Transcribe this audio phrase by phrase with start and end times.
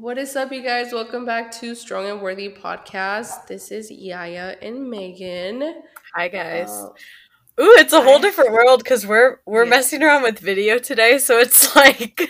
[0.00, 0.92] What is up, you guys?
[0.92, 3.46] Welcome back to Strong and Worthy podcast.
[3.46, 5.82] This is Yaya and Megan.
[6.16, 6.68] Hi guys.
[6.68, 9.70] Uh, Ooh, it's a whole different world because we're we're yeah.
[9.70, 12.28] messing around with video today, so it's like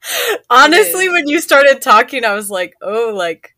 [0.50, 3.56] honestly, it when you started talking, I was like, oh, like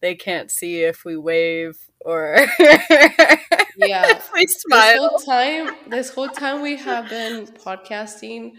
[0.00, 4.12] they can't see if we wave or yeah.
[4.12, 5.10] if we smile.
[5.18, 8.52] This whole time, this whole time we have been podcasting,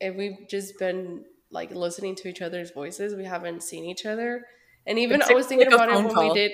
[0.00, 1.24] and we've just been
[1.54, 3.14] like listening to each other's voices.
[3.14, 4.44] We haven't seen each other.
[4.86, 6.28] And even it's I was thinking like about it when call.
[6.28, 6.52] we did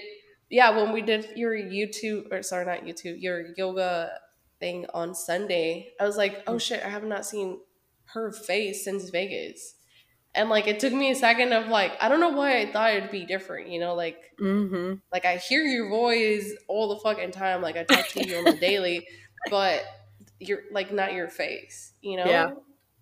[0.51, 4.11] yeah, when we did your YouTube or sorry, not YouTube, your yoga
[4.59, 5.93] thing on Sunday.
[5.99, 7.61] I was like, oh shit, I have not seen
[8.13, 9.75] her face since Vegas.
[10.35, 12.95] And like it took me a second of like, I don't know why I thought
[12.95, 14.95] it'd be different, you know, like mm-hmm.
[15.13, 18.45] like I hear your voice all the fucking time, like I talk to you on
[18.45, 19.07] the daily,
[19.51, 19.83] but
[20.39, 22.27] you're like not your face, you know?
[22.27, 22.51] Yeah.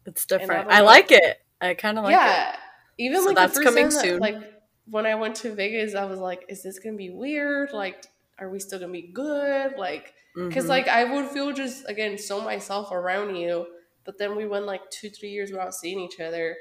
[0.06, 0.70] It's different.
[0.70, 1.38] I, I like it.
[1.60, 2.50] I kind of like yeah.
[2.52, 2.58] it.
[2.98, 4.18] Even so like that's coming soon.
[4.18, 4.36] Like
[4.86, 7.72] when I went to Vegas, I was like, is this gonna be weird?
[7.72, 8.06] Like,
[8.38, 9.74] are we still gonna be good?
[9.76, 10.70] Like, because mm-hmm.
[10.70, 13.66] like I would feel just again so myself around you,
[14.04, 16.56] but then we went like two, three years without seeing each other,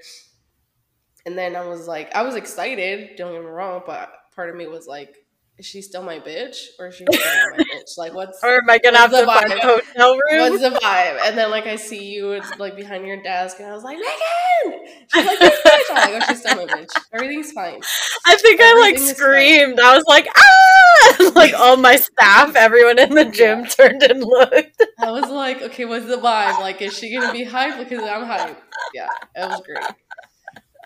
[1.25, 3.15] and then I was like, I was excited.
[3.17, 5.15] Don't get me wrong, but part of me was like,
[5.57, 7.19] is she still my bitch or is she still
[7.51, 7.97] my bitch?
[7.97, 10.51] Like, what's or am I gonna have to find a hotel room?
[10.51, 11.19] What's the vibe?
[11.23, 13.97] And then like I see you, it's like behind your desk, and I was like,
[13.97, 14.85] Megan.
[15.13, 15.81] She's like, this bitch.
[15.89, 16.89] I'm like, oh, she's still my bitch.
[17.11, 17.81] Everything's fine.
[18.25, 19.79] I think Everything I like screamed.
[19.79, 19.85] Fine.
[19.85, 21.31] I was like, ah!
[21.35, 23.67] like all my staff, everyone in the gym yeah.
[23.67, 24.83] turned and looked.
[24.99, 26.59] I was like, okay, what's the vibe?
[26.59, 28.57] Like, is she gonna be hyped because I'm hyped?
[28.93, 29.79] Yeah, it was great.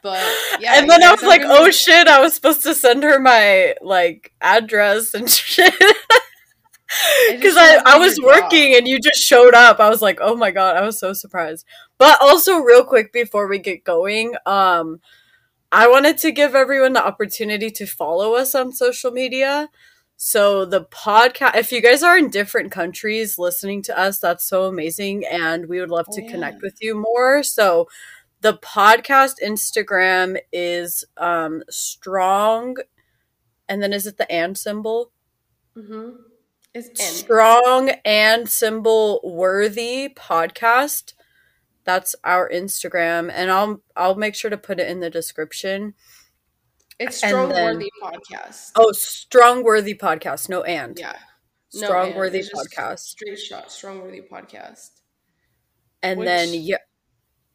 [0.01, 0.23] But
[0.59, 3.75] yeah, and then I was like, "Oh shit!" I was supposed to send her my
[3.81, 5.73] like address and shit
[7.29, 9.79] because I, I, I was working and you just showed up.
[9.79, 11.65] I was like, "Oh my god!" I was so surprised.
[11.97, 14.99] But also, real quick before we get going, um,
[15.71, 19.69] I wanted to give everyone the opportunity to follow us on social media.
[20.17, 24.65] So the podcast, if you guys are in different countries listening to us, that's so
[24.65, 26.31] amazing, and we would love to oh, yeah.
[26.31, 27.41] connect with you more.
[27.41, 27.87] So
[28.41, 32.75] the podcast Instagram is um strong
[33.69, 35.11] and then is it the and symbol?
[35.77, 36.09] Mm-hmm.
[36.73, 41.13] It's strong and symbol worthy podcast.
[41.83, 45.93] That's our Instagram, and I'll I'll make sure to put it in the description.
[46.99, 48.71] It's strong then, worthy podcast.
[48.75, 50.49] Oh, strong worthy podcast.
[50.49, 50.97] No and.
[50.99, 51.15] Yeah.
[51.69, 52.99] Strong worthy podcast.
[52.99, 53.71] Straight shot.
[53.71, 54.89] Strong worthy podcast.
[56.03, 56.77] And Which, then yeah,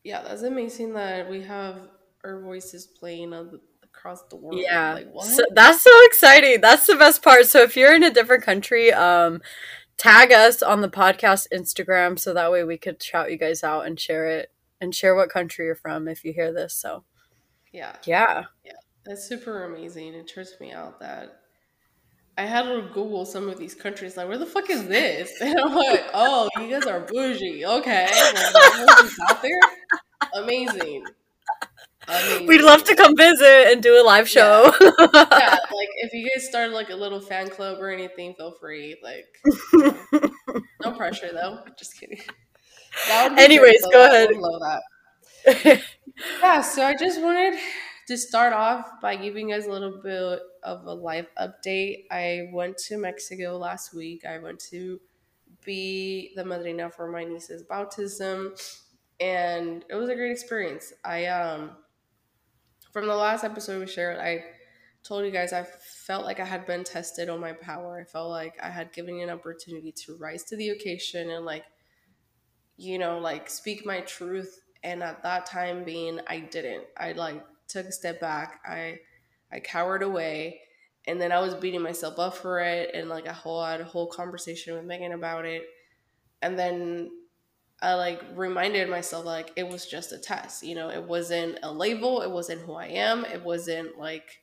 [0.06, 1.80] yeah, that's amazing that we have
[2.22, 4.56] our voices playing on across the world.
[4.56, 6.60] Yeah, like, so, that's so exciting.
[6.60, 7.46] That's the best part.
[7.46, 9.42] So if you're in a different country, um,
[9.98, 13.84] tag us on the podcast Instagram so that way we could shout you guys out
[13.84, 16.72] and share it and share what country you're from if you hear this.
[16.72, 17.02] So
[17.72, 18.72] yeah, yeah, yeah,
[19.04, 20.14] that's super amazing.
[20.14, 21.40] It trips me out that
[22.38, 24.16] I had to Google some of these countries.
[24.16, 25.32] Like, where the fuck is this?
[25.40, 27.64] And I'm like, oh, you guys are bougie.
[27.64, 29.60] Okay, like, out there.
[30.34, 31.04] Amazing.
[32.08, 32.46] Amazing.
[32.46, 34.72] We'd love to come visit and do a live show.
[34.80, 34.90] Yeah.
[35.14, 35.50] yeah.
[35.72, 38.96] like if you guys start like a little fan club or anything, feel free.
[39.02, 39.26] Like,
[40.84, 41.60] no pressure though.
[41.78, 42.20] Just kidding.
[43.10, 44.30] Anyways, go ahead.
[44.36, 44.60] Love
[45.44, 45.82] that.
[46.40, 46.60] yeah.
[46.60, 47.58] So I just wanted
[48.06, 52.04] to start off by giving us a little bit of a life update.
[52.10, 54.24] I went to Mexico last week.
[54.24, 55.00] I went to
[55.64, 58.54] be the madrina for my niece's baptism,
[59.20, 60.92] and it was a great experience.
[61.04, 61.72] I um
[62.92, 64.44] from the last episode we shared, I
[65.02, 68.00] told you guys I felt like I had been tested on my power.
[68.00, 71.64] I felt like I had given an opportunity to rise to the occasion and like
[72.76, 76.84] you know like speak my truth and at that time being I didn't.
[76.96, 78.60] I like took a step back.
[78.66, 78.98] I
[79.52, 80.60] I cowered away
[81.06, 83.84] and then I was beating myself up for it and like I whole had a
[83.84, 85.64] whole conversation with Megan about it.
[86.42, 87.10] And then
[87.80, 91.72] I like reminded myself like it was just a test, you know, it wasn't a
[91.72, 94.42] label, it wasn't who I am, it wasn't like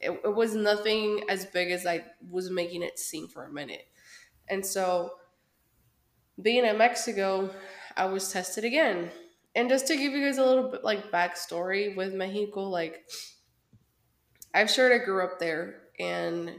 [0.00, 3.86] it, it was nothing as big as I was making it seem for a minute.
[4.48, 5.12] And so
[6.40, 7.50] being in Mexico,
[7.96, 9.10] I was tested again
[9.54, 13.04] and just to give you guys a little bit like backstory with Mexico, like
[14.54, 16.52] I've shared I grew up there, and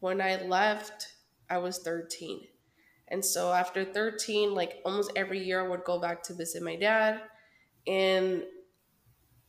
[0.00, 1.08] when I left,
[1.48, 2.40] I was 13.
[3.08, 6.76] And so after 13, like almost every year, I would go back to visit my
[6.76, 7.20] dad.
[7.86, 8.44] And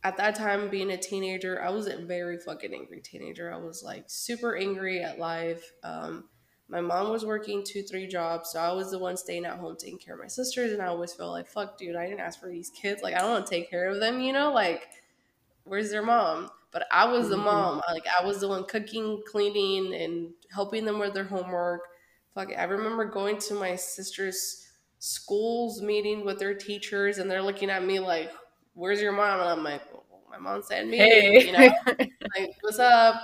[0.02, 3.52] at that time, being a teenager, I was a very fucking angry teenager.
[3.52, 5.72] I was like super angry at life.
[5.82, 6.28] Um,
[6.68, 9.76] my mom was working two, three jobs, so I was the one staying at home
[9.76, 12.40] taking care of my sisters, and I always felt like, fuck, dude, I didn't ask
[12.40, 13.02] for these kids.
[13.02, 14.52] Like, I don't want to take care of them, you know?
[14.52, 14.88] Like,
[15.64, 16.50] where's their mom?
[16.74, 17.44] But I was the mm-hmm.
[17.44, 17.82] mom.
[17.88, 21.82] Like I was the one cooking, cleaning, and helping them with their homework.
[22.34, 24.66] Fuck, I remember going to my sister's
[24.98, 28.32] school's meeting with their teachers, and they're looking at me like,
[28.74, 31.46] "Where's your mom?" And I'm like, well, "My mom said me." Hey.
[31.46, 31.74] You know,
[32.36, 33.22] like, "What's up?"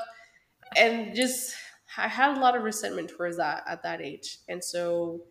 [0.76, 1.56] And just
[1.96, 5.22] I had a lot of resentment towards that at that age, and so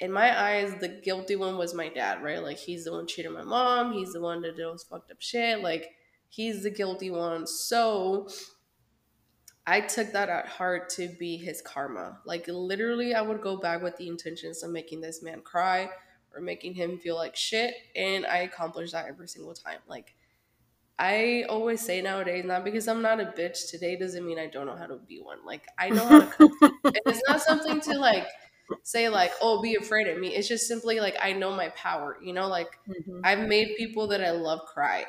[0.00, 2.42] in my eyes, the guilty one was my dad, right?
[2.42, 3.92] Like he's the one cheating my mom.
[3.92, 5.62] He's the one that did all this fucked up shit.
[5.62, 5.90] Like
[6.28, 7.46] he's the guilty one.
[7.46, 8.28] So
[9.66, 12.18] I took that at heart to be his karma.
[12.24, 15.90] Like literally, I would go back with the intentions of making this man cry
[16.34, 19.80] or making him feel like shit, and I accomplished that every single time.
[19.86, 20.14] Like
[21.00, 24.66] I always say nowadays, not because I'm not a bitch today doesn't mean I don't
[24.66, 25.38] know how to be one.
[25.46, 26.52] Like I know how to cook.
[26.84, 28.26] it's not something to like
[28.82, 30.28] say like, oh, be afraid of me.
[30.28, 32.18] It's just simply like I know my power.
[32.22, 33.22] You know, like mm-hmm.
[33.24, 35.06] I've made people that I love cry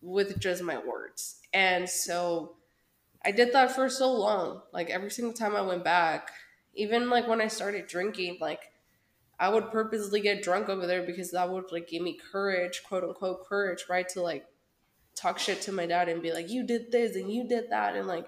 [0.00, 1.38] with just my words.
[1.52, 2.56] And so
[3.22, 4.62] I did that for so long.
[4.72, 6.30] Like every single time I went back,
[6.72, 8.72] even like when I started drinking, like
[9.38, 13.04] I would purposely get drunk over there because that would like give me courage, quote
[13.04, 14.08] unquote courage, right?
[14.10, 14.46] To like
[15.16, 17.96] talk shit to my dad and be like, you did this and you did that.
[17.96, 18.26] And like,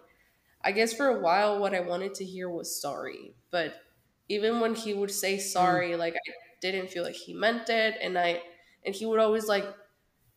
[0.63, 3.35] I guess for a while, what I wanted to hear was sorry.
[3.51, 3.75] But
[4.29, 5.99] even when he would say sorry, mm.
[5.99, 8.43] like I didn't feel like he meant it, and I
[8.85, 9.67] and he would always like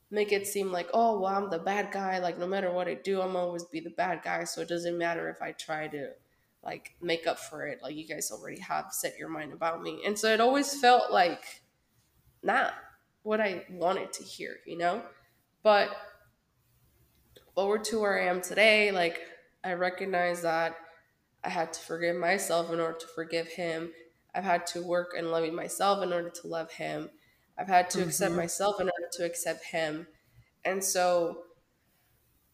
[0.10, 2.20] make it seem like, oh well, I'm the bad guy.
[2.20, 4.44] Like no matter what I do, I'm always be the bad guy.
[4.44, 6.12] So it doesn't matter if I try to
[6.64, 7.80] like make up for it.
[7.82, 11.12] Like you guys already have set your mind about me, and so it always felt
[11.12, 11.64] like
[12.44, 12.74] not
[13.24, 15.02] what I wanted to hear, you know.
[15.64, 15.90] But
[17.56, 19.20] forward to where I am today, like
[19.64, 20.76] I recognize that
[21.44, 23.92] I had to forgive myself in order to forgive him.
[24.34, 27.10] I've had to work in loving myself in order to love him.
[27.58, 28.08] I've had to mm-hmm.
[28.08, 30.08] accept myself in order to accept him.
[30.64, 31.44] And so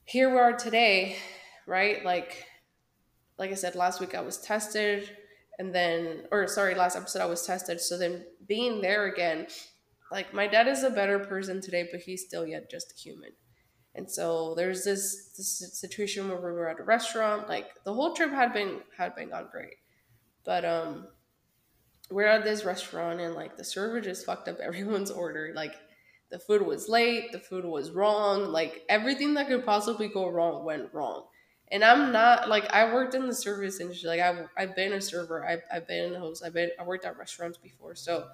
[0.05, 1.17] here we are today,
[1.65, 2.03] right?
[2.03, 2.45] Like
[3.37, 5.09] like I said last week I was tested
[5.59, 7.79] and then or sorry, last episode I was tested.
[7.79, 9.47] So then being there again,
[10.11, 13.31] like my dad is a better person today, but he's still yet just a human.
[13.97, 17.49] And so there's this, this situation where we were at a restaurant.
[17.49, 19.77] Like the whole trip had been had been gone great,
[20.45, 21.07] but um,
[22.11, 25.51] we're at this restaurant and like the server just fucked up everyone's order.
[25.55, 25.73] Like
[26.29, 30.63] the food was late, the food was wrong, like everything that could possibly go wrong
[30.63, 31.23] went wrong.
[31.71, 34.09] And I'm not like I worked in the service industry.
[34.09, 37.03] Like I've I've been a server, I've I've been a host, I've been I worked
[37.03, 38.27] at restaurants before, so.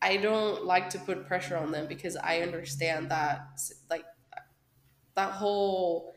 [0.00, 3.48] I don't like to put pressure on them because I understand that
[3.90, 4.04] like
[5.18, 6.14] that whole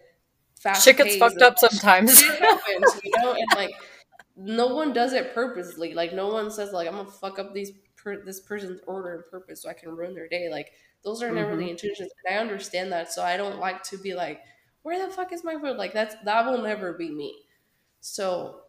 [0.60, 2.22] fast shit gets fucked up sometimes.
[2.22, 3.74] happens, you know, and like
[4.38, 5.94] no one does it purposely.
[5.94, 9.24] Like no one says like I'm gonna fuck up these per- this person's order on
[9.30, 10.50] purpose so I can ruin their day.
[10.50, 10.72] Like
[11.04, 11.62] those are never mm-hmm.
[11.62, 13.12] the intentions, and I understand that.
[13.12, 14.42] So I don't like to be like,
[14.84, 15.78] where the fuck is my food?
[15.78, 17.36] Like that's that will never be me.
[18.02, 18.62] So,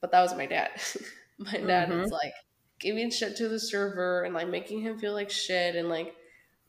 [0.00, 0.70] but that was my dad.
[1.38, 2.02] my dad mm-hmm.
[2.02, 2.34] is like
[2.78, 6.14] giving shit to the server and like making him feel like shit and like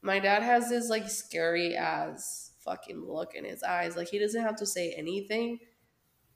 [0.02, 3.96] my dad has this like scary ass fucking look in his eyes.
[3.96, 5.60] Like he doesn't have to say anything,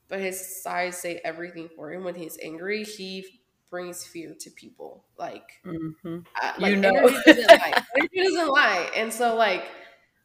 [0.08, 2.04] but his eyes say everything for him.
[2.04, 3.26] When he's angry, he
[3.70, 5.06] brings fear to people.
[5.18, 6.20] Like, mm-hmm.
[6.42, 7.84] uh, like you know, energy doesn't lie.
[7.98, 8.92] Energy doesn't lie.
[8.96, 9.66] And so, like,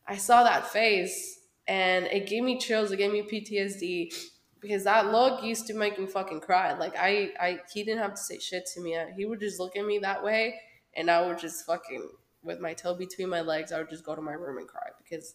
[0.07, 2.93] I saw that face, and it gave me chills.
[2.93, 4.15] It gave me PTSD
[4.61, 6.75] because that look used to make me fucking cry.
[6.75, 8.97] Like, I, I, he didn't have to say shit to me.
[9.17, 10.55] He would just look at me that way,
[10.95, 12.09] and I would just fucking
[12.43, 13.73] with my tail between my legs.
[13.73, 15.35] I would just go to my room and cry because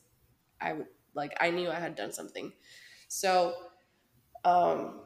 [0.59, 2.51] I would like I knew I had done something.
[3.07, 3.55] So
[4.43, 5.01] um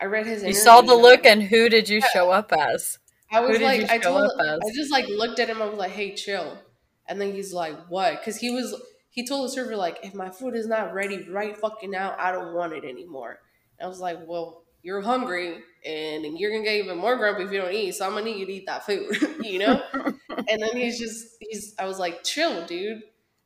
[0.00, 2.98] I read his You saw the look and who did you show up as?
[3.30, 6.14] I was like I told I just like looked at him, I was like, hey
[6.14, 6.58] chill.
[7.06, 8.18] And then he's like, what?
[8.18, 8.74] Because he was
[9.10, 12.32] he told the server like, if my food is not ready right fucking now, I
[12.32, 13.38] don't want it anymore.
[13.78, 17.52] And I was like, well, you're hungry and you're gonna get even more grumpy if
[17.52, 17.94] you don't eat.
[17.94, 19.82] So I'm gonna need you to eat that food, you know?
[19.94, 23.02] and then he's just he's I was like, chill, dude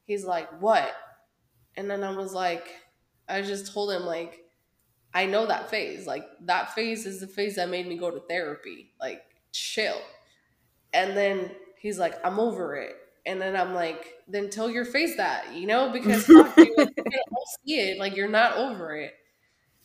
[0.09, 0.93] he's like, What?
[1.77, 2.67] And then I was like,
[3.29, 4.41] I just told him, like,
[5.15, 6.09] I know that phase.
[6.09, 8.91] Like, that phase is the phase that made me go to therapy.
[9.01, 9.23] Like,
[9.53, 10.01] chill.
[10.93, 12.97] And then he's like, I'm over it.
[13.27, 16.75] And then I'm like, then tell your face that, you know, because fuck you, you
[16.77, 17.99] don't see it.
[17.99, 19.15] Like, you're not over it.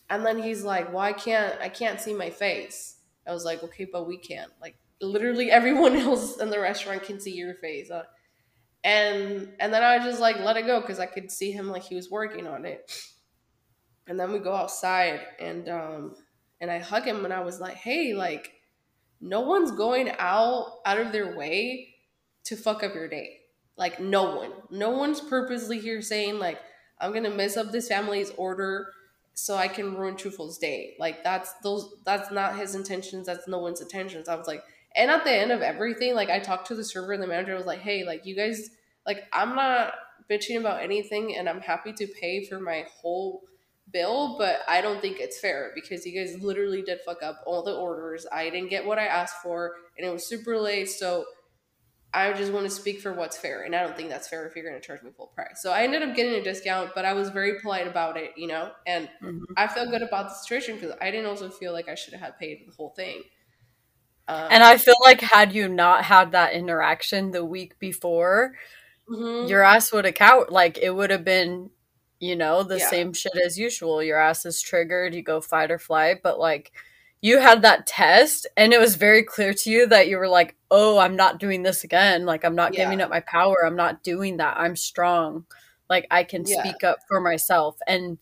[0.09, 2.97] And then he's like, Well, I can't, I can't see my face.
[3.27, 4.47] I was like, Okay, but we can.
[4.61, 7.91] Like, literally everyone else in the restaurant can see your face.
[7.91, 8.03] Uh,
[8.83, 11.83] and and then I just like let it go because I could see him like
[11.83, 12.91] he was working on it.
[14.07, 16.15] And then we go outside and um
[16.59, 18.51] and I hug him and I was like, hey, like
[19.21, 21.95] no one's going out out of their way
[22.45, 23.39] to fuck up your day.
[23.77, 24.51] Like no one.
[24.69, 26.59] No one's purposely here saying like
[26.99, 28.91] I'm gonna mess up this family's order
[29.33, 30.95] so I can ruin Truthful's day.
[30.99, 34.27] Like that's those that's not his intentions, that's no one's intentions.
[34.27, 34.63] I was like
[34.95, 37.55] and at the end of everything, like I talked to the server and the manager
[37.55, 38.69] was like, Hey, like you guys
[39.05, 39.93] like I'm not
[40.29, 43.43] bitching about anything and I'm happy to pay for my whole
[43.91, 47.63] bill, but I don't think it's fair because you guys literally did fuck up all
[47.63, 48.25] the orders.
[48.31, 51.25] I didn't get what I asked for and it was super late, so
[52.13, 54.55] I just want to speak for what's fair, and I don't think that's fair if
[54.55, 55.61] you're going to charge me full price.
[55.63, 58.45] So I ended up getting a discount, but I was very polite about it, you
[58.45, 59.43] know, and mm-hmm.
[59.57, 62.37] I felt good about the situation because I didn't also feel like I should have
[62.37, 63.23] paid the whole thing.
[64.27, 68.53] Um, and I feel like had you not had that interaction the week before,
[69.09, 69.47] mm-hmm.
[69.47, 71.69] your ass would have cow like it would have been,
[72.19, 72.89] you know, the yeah.
[72.89, 74.01] same shit as usual.
[74.01, 76.71] Your ass is triggered, you go fight or flight, but like
[77.23, 80.57] you had that test and it was very clear to you that you were like,
[80.69, 82.25] oh, I'm not doing this again.
[82.25, 82.83] Like, I'm not yeah.
[82.83, 83.65] giving up my power.
[83.65, 84.57] I'm not doing that.
[84.57, 85.45] I'm strong.
[85.89, 86.61] Like, I can yeah.
[86.61, 87.77] speak up for myself.
[87.87, 88.17] And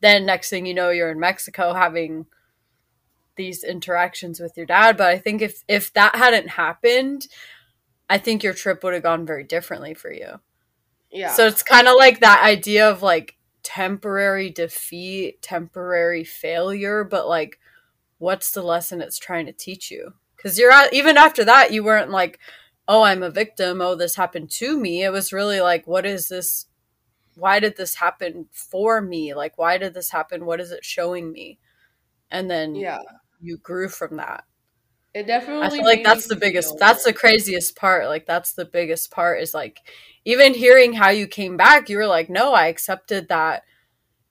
[0.00, 2.24] then next thing you know, you're in Mexico having
[3.40, 4.96] these interactions with your dad.
[4.96, 7.26] But I think if if that hadn't happened,
[8.08, 10.40] I think your trip would have gone very differently for you.
[11.10, 11.32] Yeah.
[11.32, 17.58] So it's kind of like that idea of like temporary defeat, temporary failure, but like
[18.18, 20.12] what's the lesson it's trying to teach you?
[20.36, 22.38] Because you're at, even after that, you weren't like,
[22.86, 23.80] oh, I'm a victim.
[23.80, 25.02] Oh, this happened to me.
[25.02, 26.66] It was really like, what is this?
[27.36, 29.34] Why did this happen for me?
[29.34, 30.44] Like, why did this happen?
[30.44, 31.58] What is it showing me?
[32.30, 33.00] And then yeah,
[33.40, 34.44] you grew from that.
[35.12, 35.66] It definitely.
[35.66, 36.78] I feel like that's the biggest.
[36.78, 38.06] That's the craziest part.
[38.06, 39.78] Like that's the biggest part is like
[40.24, 41.88] even hearing how you came back.
[41.88, 43.64] You were like, no, I accepted that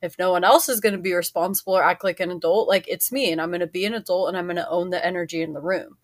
[0.01, 2.87] if no one else is going to be responsible or act like an adult, like
[2.87, 5.05] it's me and I'm going to be an adult and I'm going to own the
[5.05, 5.97] energy in the room.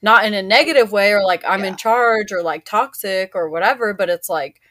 [0.00, 1.68] Not in a negative way or like I'm yeah.
[1.68, 4.62] in charge or like toxic or whatever, but it's like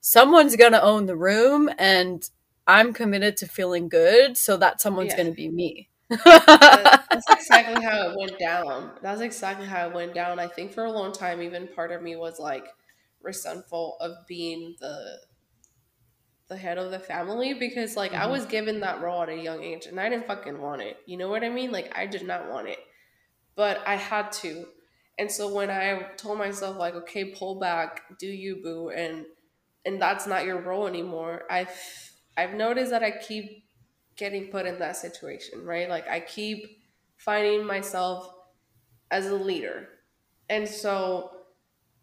[0.00, 2.28] someone's going to own the room and
[2.66, 5.16] I'm committed to feeling good, so that someone's yeah.
[5.16, 5.89] going to be me.
[6.24, 8.90] that's exactly how it went down.
[9.00, 10.40] That's exactly how it went down.
[10.40, 12.66] I think for a long time, even part of me was like
[13.22, 15.20] resentful of being the
[16.48, 18.22] the head of the family because like mm-hmm.
[18.22, 20.96] I was given that role at a young age and I didn't fucking want it.
[21.06, 21.70] You know what I mean?
[21.70, 22.78] Like I did not want it.
[23.54, 24.66] But I had to.
[25.16, 29.26] And so when I told myself like, okay, pull back, do you boo and
[29.86, 31.44] and that's not your role anymore.
[31.48, 31.70] I've
[32.36, 33.62] I've noticed that I keep
[34.20, 35.88] getting put in that situation, right?
[35.88, 36.82] Like I keep
[37.16, 38.30] finding myself
[39.10, 39.88] as a leader.
[40.48, 41.30] And so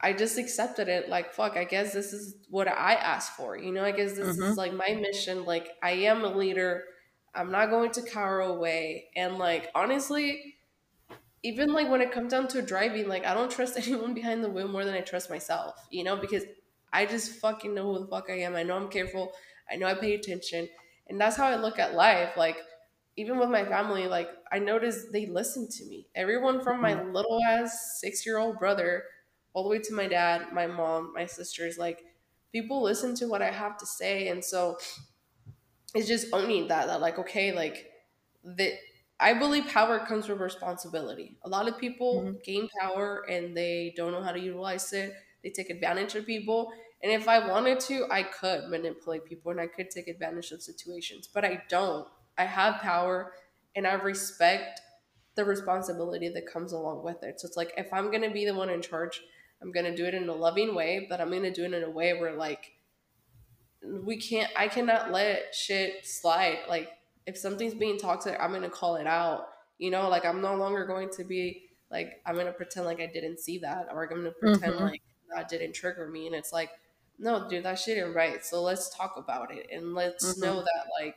[0.01, 3.71] I just accepted it like fuck I guess this is what I asked for you
[3.71, 3.83] know?
[3.83, 4.51] I guess this mm-hmm.
[4.51, 6.83] is like my mission like I am a leader.
[7.35, 9.09] I'm not going to cower away.
[9.15, 10.55] And like honestly
[11.43, 14.49] even like when it comes down to driving like I don't trust anyone behind the
[14.49, 16.17] wheel more than I trust myself you know?
[16.17, 16.43] Because
[16.91, 18.55] I just fucking know who the fuck I am.
[18.55, 19.33] I know I'm careful.
[19.69, 20.69] I know I pay attention
[21.09, 22.57] and that's how I look at life like
[23.15, 27.13] even with my family like I notice they listen to me everyone from my mm-hmm.
[27.13, 29.03] little ass 6 year old brother
[29.57, 31.79] all the way to my dad, my mom, my sisters.
[31.79, 32.05] Like
[32.51, 34.77] people listen to what I have to say, and so
[35.95, 36.85] it's just owning that.
[36.85, 37.89] That like okay, like
[38.43, 38.73] that.
[39.19, 41.37] I believe power comes with responsibility.
[41.43, 42.37] A lot of people mm-hmm.
[42.45, 45.11] gain power and they don't know how to utilize it.
[45.41, 46.71] They take advantage of people.
[47.03, 50.61] And if I wanted to, I could manipulate people and I could take advantage of
[50.61, 52.07] situations, but I don't.
[52.37, 53.33] I have power
[53.75, 54.81] and I respect
[55.35, 57.39] the responsibility that comes along with it.
[57.39, 59.21] So it's like if I'm going to be the one in charge,
[59.61, 61.89] I'm gonna do it in a loving way, but I'm gonna do it in a
[61.89, 62.73] way where like
[63.83, 66.59] we can't I cannot let shit slide.
[66.69, 66.89] Like
[67.25, 69.47] if something's being toxic, I'm gonna call it out.
[69.79, 73.07] You know, like I'm no longer going to be like I'm gonna pretend like I
[73.07, 74.83] didn't see that or I'm gonna pretend mm-hmm.
[74.83, 75.01] like
[75.35, 76.27] that didn't trigger me.
[76.27, 76.69] And it's like,
[77.19, 78.45] no, dude, that shit ain't right.
[78.45, 80.41] So let's talk about it and let's mm-hmm.
[80.41, 81.15] know that like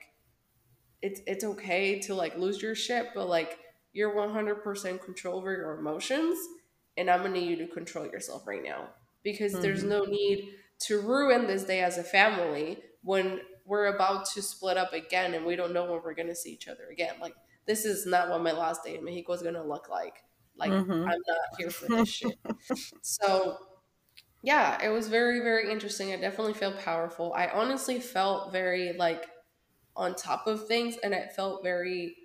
[1.03, 3.59] it's it's okay to like lose your shit, but like
[3.93, 6.39] you're 100% control over your emotions
[6.97, 8.89] and I'm gonna need you to control yourself right now
[9.23, 9.63] because mm-hmm.
[9.63, 10.49] there's no need
[10.81, 15.45] to ruin this day as a family when we're about to split up again and
[15.45, 17.15] we don't know when we're gonna see each other again.
[17.21, 17.35] Like
[17.67, 20.25] this is not what my last day in Mexico is gonna look like.
[20.57, 20.93] Like mm-hmm.
[20.93, 22.39] I'm not here for this shit.
[23.03, 23.59] So
[24.43, 26.13] yeah, it was very, very interesting.
[26.13, 27.33] I definitely felt powerful.
[27.35, 29.27] I honestly felt very like
[29.97, 32.17] on top of things and it felt very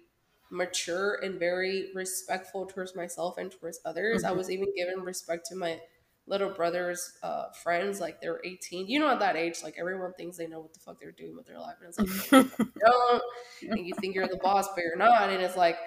[0.49, 4.23] mature and very respectful towards myself and towards others.
[4.23, 4.33] Mm-hmm.
[4.33, 5.79] I was even given respect to my
[6.27, 8.87] little brother's uh, friends, like they're 18.
[8.87, 11.35] You know, at that age, like everyone thinks they know what the fuck they're doing
[11.35, 11.75] with their life.
[11.81, 13.23] And it's like, you don't.
[13.69, 15.29] And you think you're the boss, but you're not.
[15.29, 15.77] And it's like,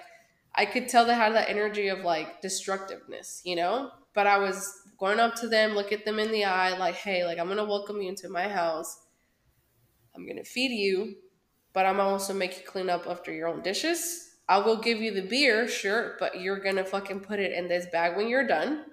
[0.55, 3.91] I could tell they had that energy of like destructiveness, you know?
[4.13, 7.25] But I was going up to them, look at them in the eye, like, hey,
[7.25, 8.99] like, I'm to welcome you into my house.
[10.15, 11.15] I'm gonna feed you,
[11.73, 14.35] but I'm also make you clean up after your own dishes.
[14.49, 17.67] I will go give you the beer, sure, but you're gonna fucking put it in
[17.67, 18.85] this bag when you're done,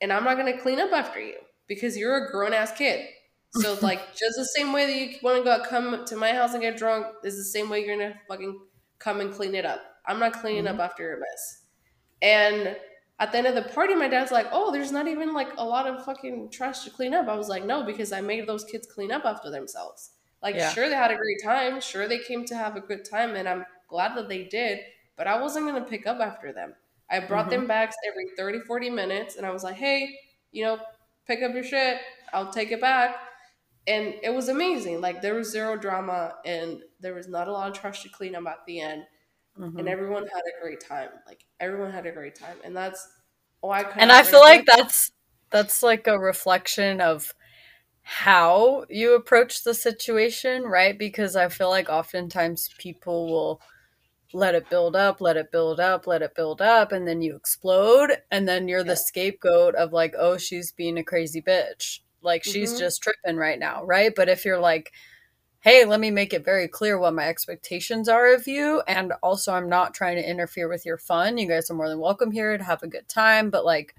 [0.00, 1.36] and I'm not gonna clean up after you
[1.68, 3.06] because you're a grown ass kid.
[3.52, 6.54] So like just the same way that you want to go come to my house
[6.54, 8.58] and get drunk is the same way you're gonna fucking
[8.98, 9.82] come and clean it up.
[10.06, 10.80] I'm not cleaning mm-hmm.
[10.80, 11.62] up after your mess.
[12.22, 12.76] And
[13.22, 15.64] at the end of the party, my dad's like, "Oh, there's not even like a
[15.64, 18.64] lot of fucking trash to clean up." I was like, "No, because I made those
[18.64, 20.10] kids clean up after themselves.
[20.42, 20.70] Like, yeah.
[20.72, 23.48] sure they had a great time, sure they came to have a good time, and
[23.48, 24.80] I'm glad that they did,
[25.16, 26.74] but I wasn't gonna pick up after them.
[27.08, 27.60] I brought mm-hmm.
[27.60, 30.18] them bags every 30, 40 minutes, and I was like, "Hey,
[30.50, 30.80] you know,
[31.28, 31.98] pick up your shit.
[32.32, 33.16] I'll take it back."
[33.86, 35.00] and it was amazing.
[35.00, 38.34] Like there was zero drama, and there was not a lot of trash to clean
[38.34, 39.04] up at the end,
[39.58, 39.78] mm-hmm.
[39.78, 41.08] and everyone had a great time.
[41.26, 43.06] Like everyone had a great time, and that's
[43.60, 43.82] why.
[43.82, 45.12] I and I feel like that's
[45.50, 47.34] that's like a reflection of
[48.02, 50.98] how you approach the situation, right?
[50.98, 53.60] Because I feel like oftentimes people will
[54.34, 57.36] let it build up, let it build up, let it build up, and then you
[57.36, 62.44] explode, and then you're the scapegoat of like, oh, she's being a crazy bitch like
[62.44, 62.78] she's mm-hmm.
[62.78, 64.12] just tripping right now, right?
[64.14, 64.92] But if you're like,
[65.62, 68.82] hey, let me make it very clear what my expectations are of you.
[68.88, 71.38] And also, I'm not trying to interfere with your fun.
[71.38, 73.94] You guys are more than welcome here to have a good time, but like,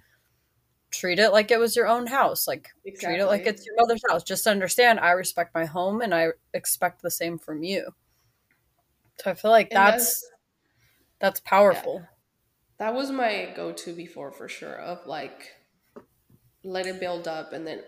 [0.92, 2.50] treat it like it was your own house.
[2.50, 3.16] Like, exactly.
[3.16, 4.24] treat it like it's your mother's house.
[4.24, 7.92] Just understand, I respect my home and I expect the same from you.
[9.24, 10.32] So I feel like that's, that's,
[11.20, 12.02] that's powerful.
[12.02, 12.08] Yeah.
[12.80, 15.54] That was my go to before for sure, of like,
[16.66, 17.82] let it build up and then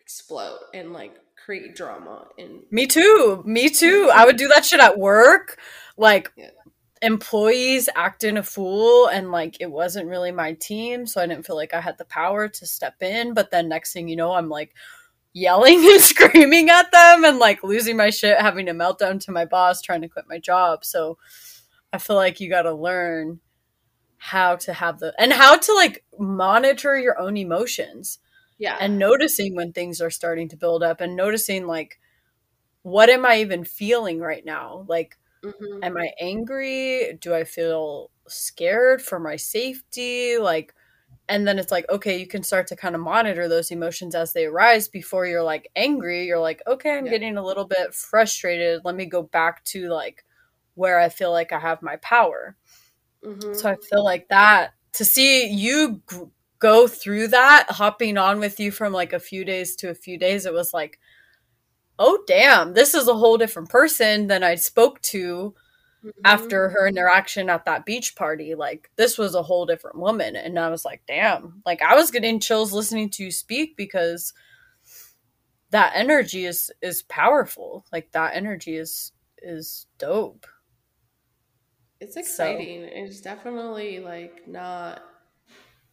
[0.00, 1.14] explode and like
[1.48, 4.10] create drama and me too me too.
[4.14, 5.58] I would do that shit at work.
[5.96, 6.50] Like yeah.
[7.00, 11.56] employees acting a fool and like it wasn't really my team so i didn't feel
[11.56, 13.32] like i had the power to step in.
[13.32, 14.74] But then next thing you know i'm like
[15.32, 19.46] yelling and screaming at them and like losing my shit having a meltdown to my
[19.46, 20.84] boss trying to quit my job.
[20.84, 21.16] So
[21.94, 23.40] i feel like you got to learn
[24.18, 28.18] how to have the and how to like monitor your own emotions.
[28.58, 28.76] Yeah.
[28.80, 31.98] And noticing when things are starting to build up and noticing like
[32.82, 34.84] what am I even feeling right now?
[34.88, 35.82] Like mm-hmm.
[35.82, 37.18] am I angry?
[37.20, 40.38] Do I feel scared for my safety?
[40.38, 40.74] Like
[41.28, 44.32] and then it's like okay you can start to kind of monitor those emotions as
[44.32, 47.12] they arise before you're like angry you're like okay i'm yeah.
[47.12, 50.24] getting a little bit frustrated let me go back to like
[50.74, 52.56] where i feel like i have my power
[53.24, 53.54] Mm-hmm.
[53.54, 56.02] So I feel like that to see you
[56.58, 60.18] go through that, hopping on with you from like a few days to a few
[60.18, 60.98] days, it was like,
[61.98, 65.54] oh, damn, this is a whole different person than I spoke to
[66.04, 66.10] mm-hmm.
[66.24, 68.54] after her interaction at that beach party.
[68.54, 70.36] Like, this was a whole different woman.
[70.36, 74.32] And I was like, damn, like, I was getting chills listening to you speak because
[75.70, 80.46] that energy is is powerful like that energy is is dope
[82.00, 82.82] it's exciting.
[82.82, 82.90] So.
[82.92, 85.02] It's definitely like not.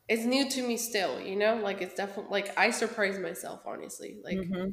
[0.07, 1.55] It's new to me still, you know.
[1.55, 4.17] Like it's definitely like I surprised myself honestly.
[4.23, 4.69] Like mm-hmm.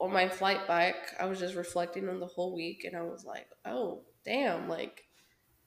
[0.00, 3.24] on my flight back, I was just reflecting on the whole week, and I was
[3.24, 5.04] like, oh damn, like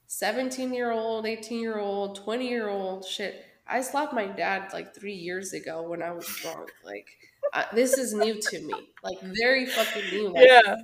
[0.07, 3.43] seventeen year old, eighteen year old, twenty year old, shit.
[3.67, 6.71] I slapped my dad like three years ago when I was drunk.
[6.83, 7.07] Like
[7.53, 8.73] I, this is new to me.
[9.03, 10.29] Like very fucking new.
[10.29, 10.75] Like, yeah.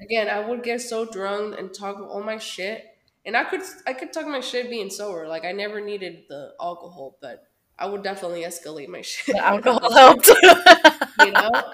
[0.00, 2.84] Again, I would get so drunk and talk all my shit
[3.28, 5.28] and I could I could talk my shit being sober.
[5.28, 7.47] Like I never needed the alcohol, but
[7.78, 9.36] I would definitely escalate my shit.
[9.36, 10.28] The alcohol helped,
[11.20, 11.50] you know.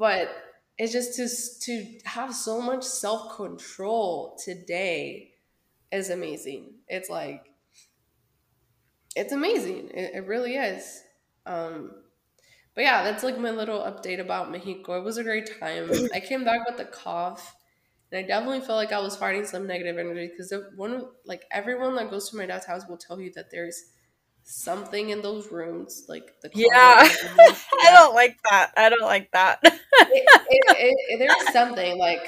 [0.00, 0.30] But
[0.78, 1.28] it's just to
[1.66, 5.32] to have so much self control today
[5.90, 6.74] is amazing.
[6.86, 7.44] It's like
[9.16, 9.90] it's amazing.
[9.92, 11.02] It, it really is.
[11.46, 11.90] Um,
[12.76, 14.98] but yeah, that's like my little update about Mexico.
[14.98, 15.90] It was a great time.
[16.14, 17.56] I came back with a cough
[18.12, 21.96] and I definitely felt like I was fighting some negative energy because one like everyone
[21.96, 23.82] that goes to my dad's house will tell you that there's
[24.48, 26.70] something in those rooms, like the yeah.
[26.72, 28.72] I don't like that.
[28.76, 29.60] I don't like that.
[29.62, 29.72] it,
[30.08, 32.26] it, it, there's something like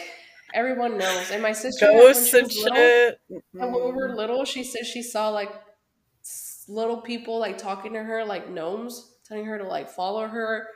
[0.52, 3.18] everyone knows, and my sister ghosts and shit.
[3.30, 5.50] And when we were little, she said she saw like
[6.68, 10.68] little people like talking to her like gnomes, telling her to like follow her.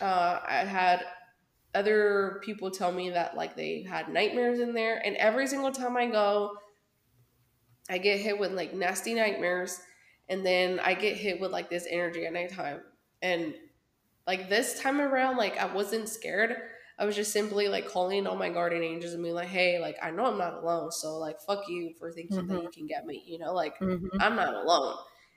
[0.00, 1.04] Uh, I had
[1.74, 5.98] other people tell me that like they had nightmares in there and every single time
[5.98, 6.50] i go
[7.90, 9.78] i get hit with like nasty nightmares
[10.28, 12.80] and then i get hit with like this energy at nighttime
[13.22, 13.54] and
[14.26, 16.56] like this time around like i wasn't scared
[16.98, 19.96] i was just simply like calling all my guardian angels and being like hey like
[20.02, 22.54] i know i'm not alone so like fuck you for thinking mm-hmm.
[22.54, 24.06] that you can get me you know like mm-hmm.
[24.20, 24.94] i'm not alone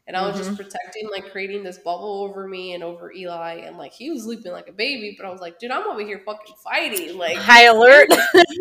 [0.08, 0.44] And I was mm-hmm.
[0.44, 3.62] just protecting, like creating this bubble over me and over Eli.
[3.66, 6.02] And like he was sleeping like a baby, but I was like, dude, I'm over
[6.02, 7.18] here fucking fighting.
[7.18, 8.10] Like high alert.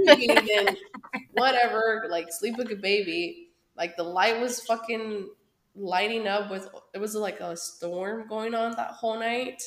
[0.07, 0.77] then
[1.33, 3.49] whatever, like sleep like a baby.
[3.77, 5.29] Like the light was fucking
[5.81, 9.63] lighting up with it was like a storm going on that whole night.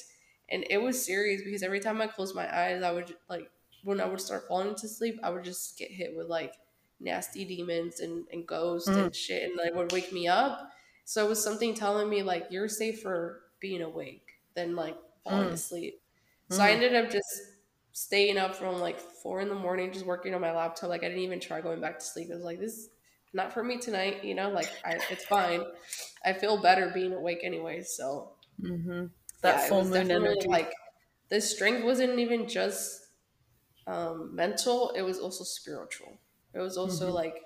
[0.49, 3.49] And it was serious because every time I closed my eyes, I would like
[3.83, 6.53] when I would start falling to sleep, I would just get hit with like
[6.99, 8.97] nasty demons and, and ghosts mm.
[8.97, 10.71] and shit and like would wake me up.
[11.05, 15.53] So it was something telling me like you're safer being awake than like falling mm.
[15.53, 15.99] asleep.
[16.49, 16.63] So mm.
[16.63, 17.27] I ended up just
[17.91, 20.89] staying up from like four in the morning, just working on my laptop.
[20.89, 22.29] Like I didn't even try going back to sleep.
[22.31, 22.89] I was like, this is
[23.33, 25.63] not for me tonight, you know, like I, it's fine.
[26.23, 27.81] I feel better being awake anyway.
[27.81, 29.05] So mm-hmm.
[29.41, 30.47] that yeah, full moon energy.
[30.47, 30.73] Like
[31.29, 33.07] the strength wasn't even just
[33.87, 36.19] um, mental; it was also spiritual.
[36.53, 37.15] It was also mm-hmm.
[37.15, 37.41] like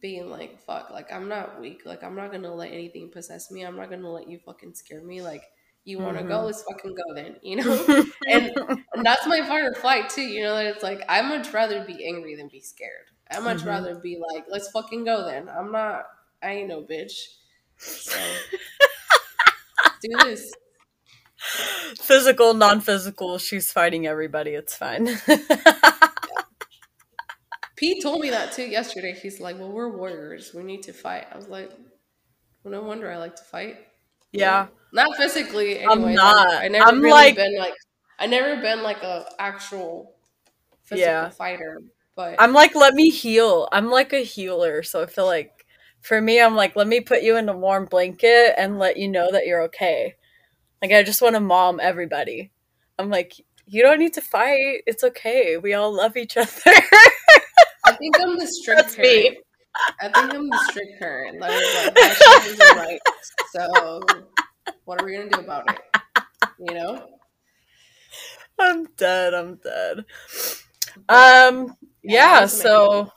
[0.00, 1.82] being like, "Fuck!" Like I'm not weak.
[1.84, 3.64] Like I'm not gonna let anything possess me.
[3.64, 5.22] I'm not gonna let you fucking scare me.
[5.22, 5.44] Like
[5.84, 6.32] you want to mm-hmm.
[6.32, 7.36] go, let's fucking go then.
[7.42, 8.52] You know, and,
[8.94, 10.22] and that's my fight or flight too.
[10.22, 13.10] You know, that it's like I much rather be angry than be scared.
[13.34, 13.68] I much mm-hmm.
[13.68, 15.48] rather be like, let's fucking go then.
[15.48, 16.04] I'm not.
[16.42, 17.12] I ain't no bitch.
[17.78, 18.18] So
[20.02, 20.52] do this.
[22.00, 23.38] Physical, non-physical.
[23.38, 24.52] She's fighting everybody.
[24.52, 25.18] It's fine.
[27.76, 29.12] Pete told me that too yesterday.
[29.20, 30.52] He's like, "Well, we're warriors.
[30.54, 31.70] We need to fight." I was like,
[32.62, 33.78] "Well, no wonder I like to fight."
[34.32, 35.78] Yeah, not physically.
[35.80, 35.92] Anyway.
[35.92, 36.62] I'm not.
[36.62, 37.74] I never I'm really like, been like.
[38.18, 40.14] I never been like a actual
[40.84, 41.30] physical yeah.
[41.30, 41.82] fighter,
[42.16, 43.68] but I'm like, let me heal.
[43.72, 45.66] I'm like a healer, so I feel like
[46.00, 49.08] for me, I'm like, let me put you in a warm blanket and let you
[49.08, 50.14] know that you're okay.
[50.82, 52.50] Like I just want to mom everybody.
[52.98, 53.32] I'm like,
[53.66, 54.82] you don't need to fight.
[54.86, 55.56] It's okay.
[55.56, 56.50] We all love each other.
[57.86, 59.12] I think I'm the strict That's parent.
[59.12, 59.38] Me.
[60.00, 61.40] I think I'm the strict parent.
[61.40, 63.00] Like, like that isn't right.
[63.52, 64.00] So
[64.84, 65.80] what are we gonna do about it?
[66.58, 67.06] You know?
[68.58, 69.34] I'm dead.
[69.34, 70.04] I'm dead.
[71.08, 71.76] Um.
[72.02, 72.40] Yeah.
[72.40, 73.10] yeah so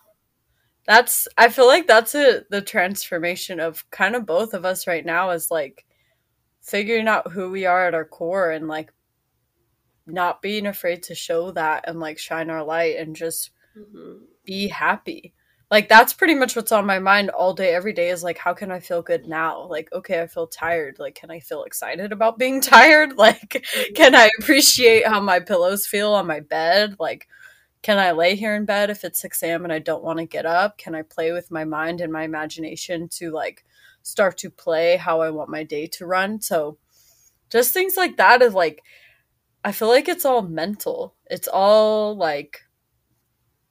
[0.86, 1.28] that's.
[1.38, 2.50] I feel like that's it.
[2.50, 5.86] The transformation of kind of both of us right now is like
[6.62, 8.92] figuring out who we are at our core and like
[10.06, 14.24] not being afraid to show that and like shine our light and just mm-hmm.
[14.46, 15.34] be happy.
[15.70, 18.54] Like that's pretty much what's on my mind all day every day is like how
[18.54, 19.68] can I feel good now?
[19.68, 20.98] Like okay, I feel tired.
[20.98, 23.18] Like can I feel excited about being tired?
[23.18, 23.94] Like mm-hmm.
[23.94, 26.96] can I appreciate how my pillows feel on my bed?
[27.00, 27.28] Like
[27.88, 29.64] can I lay here in bed if it's 6 a.m.
[29.64, 30.78] and I don't want to get up?
[30.78, 33.64] Can I play with my mind and my imagination to like
[34.04, 36.42] start to play how I want my day to run?
[36.42, 36.78] So
[37.50, 38.84] just things like that is like
[39.64, 41.16] I feel like it's all mental.
[41.28, 42.60] It's all like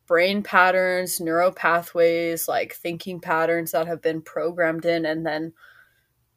[0.06, 5.52] brain patterns, neural pathways, like thinking patterns that have been programmed in and then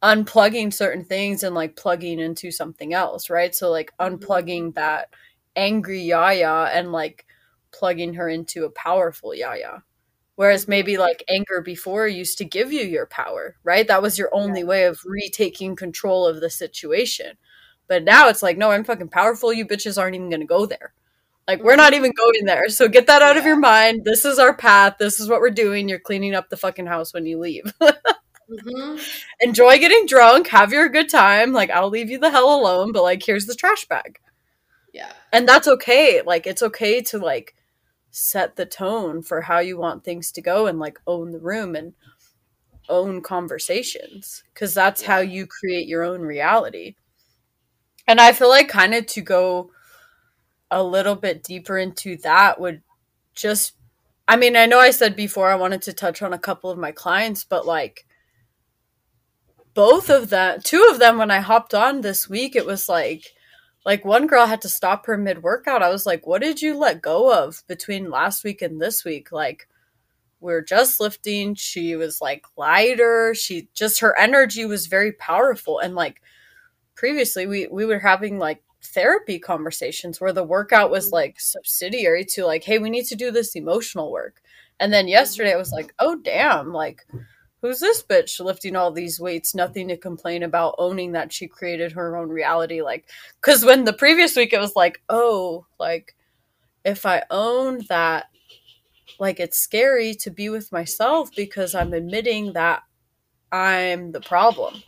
[0.03, 3.55] unplugging certain things and like plugging into something else, right?
[3.55, 4.15] So like mm-hmm.
[4.15, 5.13] unplugging that
[5.55, 7.25] angry Yaya and like
[7.71, 9.83] plugging her into a powerful Yaya.
[10.35, 13.85] Whereas maybe like anger before used to give you your power, right?
[13.85, 14.67] That was your only yeah.
[14.67, 17.37] way of retaking control of the situation.
[17.89, 19.51] But now it's like, no, I'm fucking powerful.
[19.51, 20.93] You bitches aren't even going to go there.
[21.45, 22.69] Like, we're not even going there.
[22.69, 23.39] So get that out yeah.
[23.39, 24.05] of your mind.
[24.05, 24.95] This is our path.
[24.99, 25.89] This is what we're doing.
[25.89, 27.73] You're cleaning up the fucking house when you leave.
[27.81, 28.97] mm-hmm.
[29.41, 30.47] Enjoy getting drunk.
[30.47, 31.51] Have your good time.
[31.51, 34.19] Like, I'll leave you the hell alone, but like, here's the trash bag.
[34.93, 35.11] Yeah.
[35.33, 36.21] And that's okay.
[36.25, 37.55] Like, it's okay to like
[38.11, 41.75] set the tone for how you want things to go and like own the room
[41.75, 41.93] and
[42.87, 46.95] own conversations because that's how you create your own reality.
[48.07, 49.71] And I feel like kind of to go
[50.71, 52.81] a little bit deeper into that would
[53.33, 53.73] just
[54.27, 56.77] I mean, I know I said before I wanted to touch on a couple of
[56.77, 58.05] my clients, but like
[59.73, 63.33] both of them, two of them when I hopped on this week, it was like
[63.85, 65.83] like one girl had to stop her mid workout.
[65.83, 69.31] I was like, "What did you let go of between last week and this week?"
[69.31, 69.67] Like
[70.41, 75.79] we are just lifting, she was like lighter, she just her energy was very powerful
[75.79, 76.21] and like
[76.95, 81.15] previously we we were having like therapy conversations where the workout was mm-hmm.
[81.15, 84.41] like subsidiary to like hey we need to do this emotional work
[84.79, 87.05] and then yesterday i was like oh damn like
[87.61, 91.91] who's this bitch lifting all these weights nothing to complain about owning that she created
[91.91, 93.07] her own reality like
[93.41, 96.15] because when the previous week it was like oh like
[96.85, 98.25] if i own that
[99.19, 102.83] like it's scary to be with myself because i'm admitting that
[103.51, 104.81] i'm the problem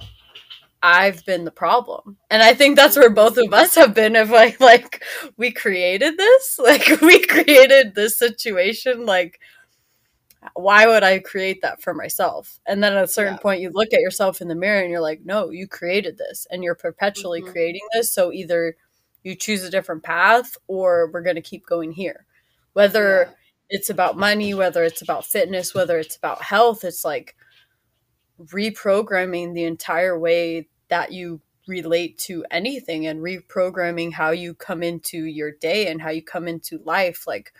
[0.83, 2.17] I've been the problem.
[2.29, 5.03] And I think that's where both of us have been of like like
[5.37, 6.59] we created this.
[6.71, 9.39] Like we created this situation like
[10.55, 12.59] why would I create that for myself?
[12.65, 13.39] And then at a certain yeah.
[13.39, 16.47] point, you look at yourself in the mirror and you're like, no, you created this
[16.49, 17.51] and you're perpetually mm-hmm.
[17.51, 18.13] creating this.
[18.13, 18.75] So either
[19.23, 22.25] you choose a different path or we're going to keep going here.
[22.73, 23.33] Whether yeah.
[23.69, 27.35] it's about money, whether it's about fitness, whether it's about health, it's like
[28.39, 35.25] reprogramming the entire way that you relate to anything and reprogramming how you come into
[35.25, 37.27] your day and how you come into life.
[37.27, 37.53] Like,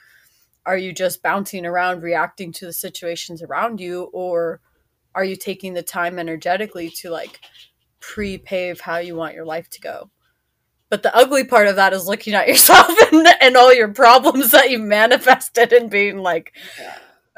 [0.66, 4.04] are you just bouncing around reacting to the situations around you?
[4.14, 4.62] Or
[5.16, 7.40] are you taking the time energetically to like
[8.00, 10.10] pre-pave how you want your life to go?
[10.90, 14.52] But the ugly part of that is looking at yourself and, and all your problems
[14.52, 16.54] that you manifested and being like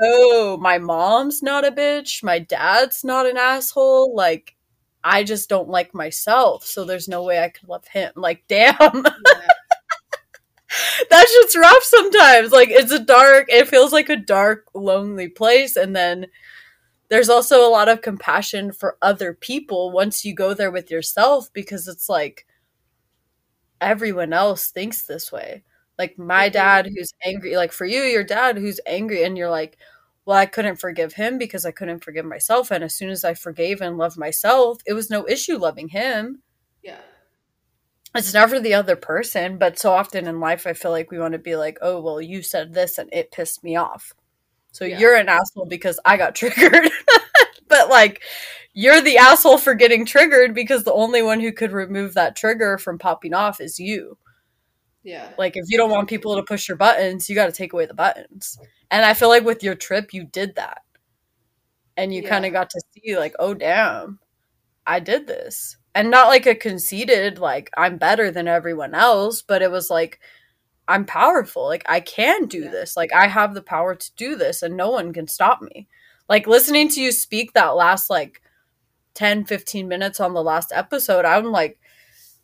[0.02, 2.24] oh my mom's not a bitch.
[2.24, 4.16] My dad's not an asshole.
[4.16, 4.56] Like
[5.06, 6.66] i just don't like myself.
[6.66, 8.12] So there's no way i could love him.
[8.16, 8.76] Like damn.
[8.82, 9.53] Yeah
[11.10, 12.52] that shit's rough sometimes.
[12.52, 15.76] Like it's a dark, it feels like a dark, lonely place.
[15.76, 16.28] And then
[17.10, 21.52] there's also a lot of compassion for other people once you go there with yourself
[21.54, 22.46] because it's like
[23.82, 25.64] everyone else thinks this way.
[26.00, 26.54] Like my mm-hmm.
[26.54, 29.78] dad who's angry, like for you, your dad who's angry, and you're like,
[30.26, 32.72] well, I couldn't forgive him because I couldn't forgive myself.
[32.72, 36.42] And as soon as I forgave and loved myself, it was no issue loving him.
[36.82, 37.02] Yeah
[38.16, 41.34] it's never the other person, but so often in life, I feel like we want
[41.34, 44.14] to be like, oh, well, you said this and it pissed me off.
[44.72, 45.00] So yeah.
[45.00, 46.92] you're an asshole because I got triggered.
[47.68, 48.22] but like,
[48.74, 52.78] you're the asshole for getting triggered because the only one who could remove that trigger
[52.78, 54.18] from popping off is you.
[55.04, 55.32] Yeah.
[55.38, 57.86] Like, if you don't want people to push your buttons, you got to take away
[57.88, 58.58] the buttons.
[58.90, 60.82] And I feel like with your trip, you did that.
[61.98, 62.30] And you yeah.
[62.30, 64.20] kind of got to see, like, oh, damn,
[64.88, 69.62] I did this and not like a conceited like i'm better than everyone else but
[69.62, 70.20] it was like
[70.88, 72.72] i'm powerful like i can do yeah.
[72.72, 75.88] this like i have the power to do this and no one can stop me
[76.30, 78.42] like listening to you speak that last like
[79.14, 81.80] 10 15 minutes on the last episode i'm like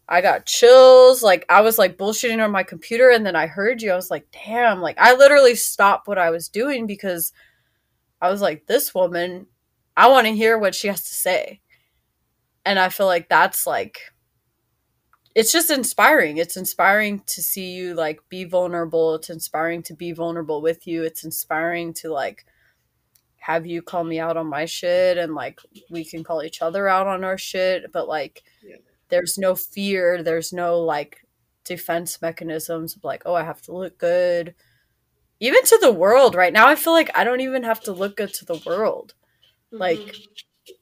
[0.07, 3.81] i got chills like i was like bullshitting on my computer and then i heard
[3.81, 7.33] you i was like damn like i literally stopped what i was doing because
[8.21, 9.47] i was like this woman
[9.97, 11.59] i want to hear what she has to say
[12.65, 13.99] and I feel like that's like
[15.35, 16.37] it's just inspiring.
[16.37, 19.15] It's inspiring to see you like be vulnerable.
[19.15, 21.03] It's inspiring to be vulnerable with you.
[21.03, 22.45] It's inspiring to like
[23.37, 26.87] have you call me out on my shit and like we can call each other
[26.87, 28.75] out on our shit, but like yeah.
[29.09, 31.25] there's no fear, there's no like
[31.63, 34.55] defense mechanisms of like, oh, I have to look good.
[35.39, 38.17] Even to the world right now, I feel like I don't even have to look
[38.17, 39.13] good to the world.
[39.71, 39.77] Mm-hmm.
[39.77, 40.15] Like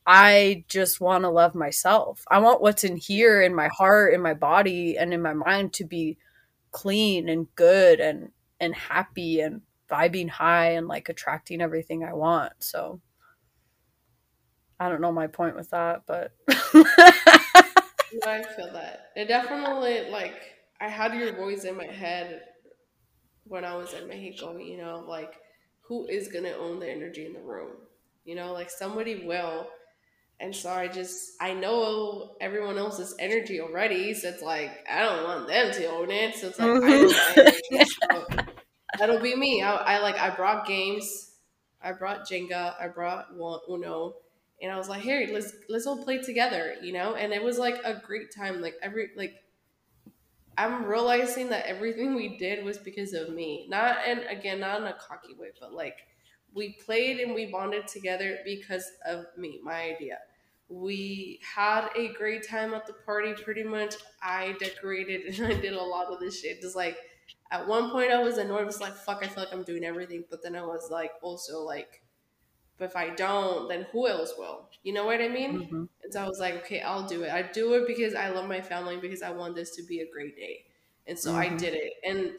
[0.06, 2.24] I just want to love myself.
[2.30, 5.74] I want what's in here in my heart, in my body, and in my mind
[5.74, 6.18] to be
[6.72, 12.54] clean and good and and happy and vibing high and like attracting everything I want.
[12.60, 13.02] So
[14.80, 19.12] I don't know my point with that, but I feel that.
[19.16, 20.36] It definitely like
[20.80, 22.42] I had your voice in my head
[23.46, 25.36] when I was in Mexico, you know, like
[25.82, 27.72] who is gonna own the energy in the room?
[28.26, 29.68] You know, like somebody will
[30.40, 35.24] and so I just I know everyone else's energy already, so it's like I don't
[35.24, 36.36] want them to own it.
[36.36, 37.84] So it's like mm-hmm.
[37.84, 38.44] so
[39.00, 39.64] that'll be me.
[39.64, 41.32] I, I, like I brought games,
[41.82, 44.14] I brought Jenga, I brought Uno,
[44.62, 47.16] and I was like, hey, let's let's all play together, you know.
[47.16, 48.62] And it was like a great time.
[48.62, 49.36] Like every like
[50.56, 53.66] I'm realizing that everything we did was because of me.
[53.70, 55.98] Not and again, not in a cocky way, but like
[56.54, 60.20] we played and we bonded together because of me, my idea.
[60.70, 63.34] We had a great time at the party.
[63.34, 66.62] Pretty much, I decorated and I did a lot of this shit.
[66.62, 66.98] Just like
[67.52, 68.62] at one point, I was annoyed.
[68.62, 70.26] I was like, "Fuck!" I feel like I'm doing everything.
[70.30, 72.02] But then I was like, also like,
[72.78, 74.70] but if I don't, then who else will?
[74.84, 75.62] You know what I mean?
[75.62, 75.84] Mm-hmm.
[76.04, 77.32] And so I was like, okay, I'll do it.
[77.32, 80.12] I do it because I love my family because I want this to be a
[80.12, 80.66] great day.
[81.08, 81.54] And so mm-hmm.
[81.54, 81.94] I did it.
[82.04, 82.34] And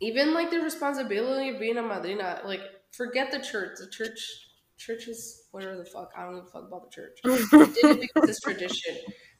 [0.00, 2.60] even like the responsibility of being a madrina, like
[2.96, 3.78] forget the church.
[3.78, 4.18] The church,
[4.76, 6.12] church is whatever the fuck.
[6.16, 7.18] I don't give a fuck about the church.
[7.24, 8.96] I did it because it's tradition.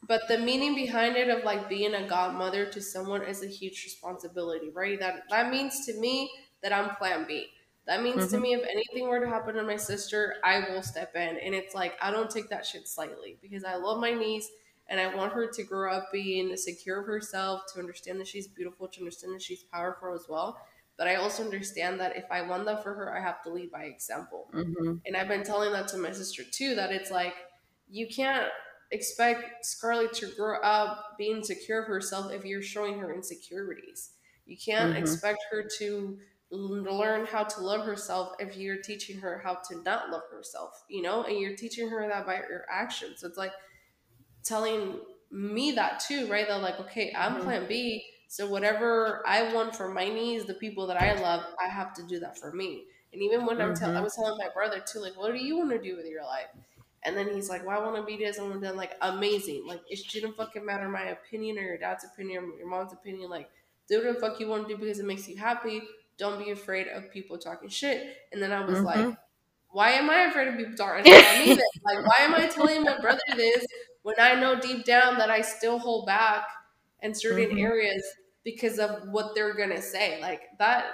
[0.06, 3.82] But the meaning behind it of like being a godmother to someone is a huge
[3.84, 4.98] responsibility, right?
[5.00, 6.30] That that means to me
[6.62, 7.46] that I'm plan B.
[7.86, 8.34] That means mm-hmm.
[8.34, 11.38] to me if anything were to happen to my sister, I will step in.
[11.38, 14.48] And it's like I don't take that shit slightly because I love my niece
[14.88, 18.46] and I want her to grow up being secure of herself, to understand that she's
[18.46, 20.58] beautiful, to understand that she's powerful as well.
[20.96, 23.70] But I also understand that if I want that for her, I have to lead
[23.70, 24.48] by example.
[24.54, 24.96] Mm-hmm.
[25.06, 27.34] And I've been telling that to my sister too, that it's like,
[27.88, 28.46] you can't
[28.92, 34.10] expect Scarlett to grow up being secure of herself if you're showing her insecurities.
[34.46, 35.02] You can't mm-hmm.
[35.02, 36.18] expect her to
[36.50, 41.02] learn how to love herself if you're teaching her how to not love herself, you
[41.02, 43.20] know, and you're teaching her that by your actions.
[43.20, 43.52] So it's like
[44.44, 44.98] telling
[45.32, 46.46] me that too, right?
[46.46, 47.42] That like, okay, I'm mm-hmm.
[47.42, 48.04] plan B.
[48.34, 52.02] So whatever I want for my needs, the people that I love, I have to
[52.02, 52.82] do that for me.
[53.12, 53.68] And even when mm-hmm.
[53.68, 55.94] I'm telling, I was telling my brother too, like, what do you want to do
[55.94, 56.48] with your life?
[57.04, 58.40] And then he's like, well, I want to be this.
[58.40, 59.68] I want to like amazing.
[59.68, 63.30] Like it shouldn't fucking matter my opinion or your dad's opinion or your mom's opinion.
[63.30, 63.48] Like
[63.88, 65.82] do what the fuck you want to do because it makes you happy.
[66.18, 68.16] Don't be afraid of people talking shit.
[68.32, 68.84] And then I was mm-hmm.
[68.84, 69.16] like,
[69.70, 71.54] why am I afraid of people talking about me?
[71.84, 73.64] Like, why am I telling my brother this
[74.02, 76.48] when I know deep down that I still hold back
[77.00, 77.58] in certain mm-hmm.
[77.58, 78.04] areas
[78.44, 80.20] because of what they're gonna say?
[80.20, 80.86] Like that,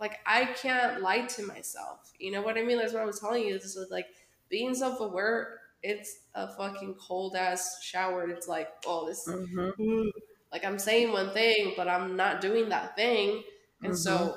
[0.00, 2.12] like I can't lie to myself.
[2.18, 2.78] You know what I mean?
[2.78, 3.54] That's what I was telling you.
[3.54, 4.06] This is like
[4.48, 5.60] being self aware.
[5.82, 8.28] It's a fucking cold ass shower.
[8.28, 9.28] It's like, oh, this.
[9.28, 10.08] Mm-hmm.
[10.52, 13.42] Like I'm saying one thing, but I'm not doing that thing,
[13.82, 13.94] and mm-hmm.
[13.94, 14.36] so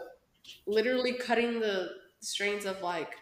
[0.65, 3.13] literally cutting the strains of like,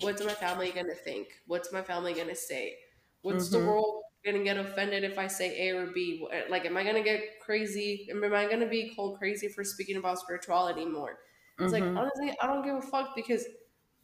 [0.00, 1.28] what's my family gonna think?
[1.46, 2.76] What's my family gonna say?
[3.22, 3.64] What's mm-hmm.
[3.64, 6.26] the world gonna get offended if I say A or B?
[6.48, 8.08] Like, am I gonna get crazy?
[8.10, 11.18] Am I gonna be cold crazy for speaking about spirituality more?
[11.58, 11.94] It's mm-hmm.
[11.94, 13.44] like honestly, I don't give a fuck because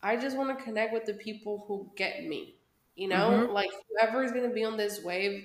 [0.03, 2.57] I just want to connect with the people who get me.
[2.97, 3.53] You know, mm-hmm.
[3.53, 5.45] like whoever is gonna be on this wave,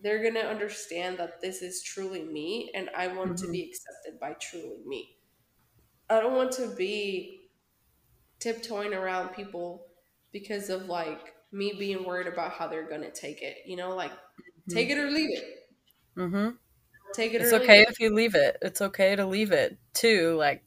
[0.00, 3.68] they're gonna understand that this is truly me, and I want to be mm-hmm.
[3.68, 5.16] accepted by truly me.
[6.10, 7.48] I don't want to be
[8.38, 9.86] tiptoeing around people
[10.32, 13.58] because of like me being worried about how they're gonna take it.
[13.66, 14.74] You know, like mm-hmm.
[14.74, 15.44] take it or leave it.
[16.16, 16.48] Mm-hmm.
[17.14, 17.42] Take it.
[17.42, 18.56] It's okay if you leave it.
[18.62, 20.34] It's okay to leave it too.
[20.36, 20.64] Like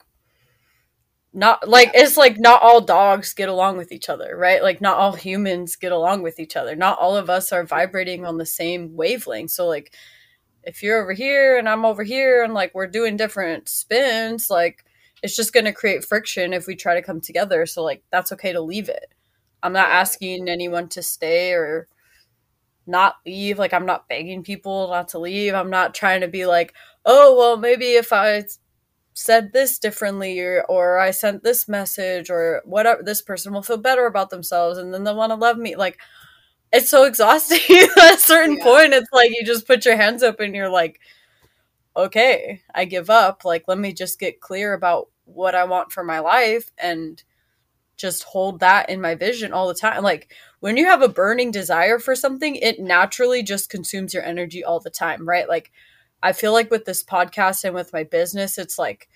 [1.33, 2.03] not like yeah.
[2.03, 4.63] it's like not all dogs get along with each other, right?
[4.63, 6.75] Like not all humans get along with each other.
[6.75, 9.51] Not all of us are vibrating on the same wavelength.
[9.51, 9.93] So like
[10.63, 14.85] if you're over here and I'm over here and like we're doing different spins, like
[15.21, 17.65] it's just going to create friction if we try to come together.
[17.65, 19.13] So like that's okay to leave it.
[19.65, 21.87] I'm not asking anyone to stay or
[22.85, 23.57] not leave.
[23.57, 25.55] Like I'm not begging people not to leave.
[25.55, 26.73] I'm not trying to be like,
[27.03, 28.43] "Oh, well, maybe if I
[29.15, 33.77] said this differently or, or I sent this message or whatever, this person will feel
[33.77, 35.97] better about themselves and then they'll want to love me." Like
[36.71, 37.59] it's so exhausting
[37.97, 38.63] at a certain yeah.
[38.63, 38.93] point.
[38.93, 40.99] It's like you just put your hands up and you're like,
[41.97, 43.45] "Okay, I give up.
[43.45, 47.23] Like let me just get clear about what I want for my life and
[47.97, 50.03] just hold that in my vision all the time.
[50.03, 54.63] Like when you have a burning desire for something, it naturally just consumes your energy
[54.63, 55.47] all the time, right?
[55.47, 55.71] Like
[56.21, 59.07] I feel like with this podcast and with my business, it's like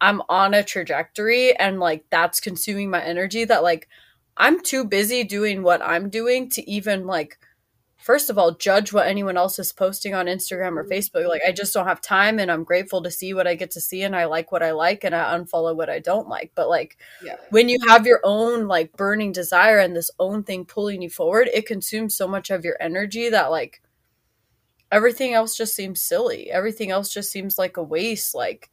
[0.00, 3.88] I'm on a trajectory and like that's consuming my energy that like
[4.36, 7.38] I'm too busy doing what I'm doing to even like
[8.06, 10.92] first of all judge what anyone else is posting on Instagram or mm-hmm.
[10.92, 11.28] Facebook.
[11.28, 13.80] Like I just don't have time and I'm grateful to see what I get to
[13.80, 16.52] see and I like what I like and I unfollow what I don't like.
[16.54, 17.34] But like yeah.
[17.50, 21.50] when you have your own like burning desire and this own thing pulling you forward,
[21.52, 23.82] it consumes so much of your energy that like
[24.92, 26.48] everything else just seems silly.
[26.48, 28.70] Everything else just seems like a waste like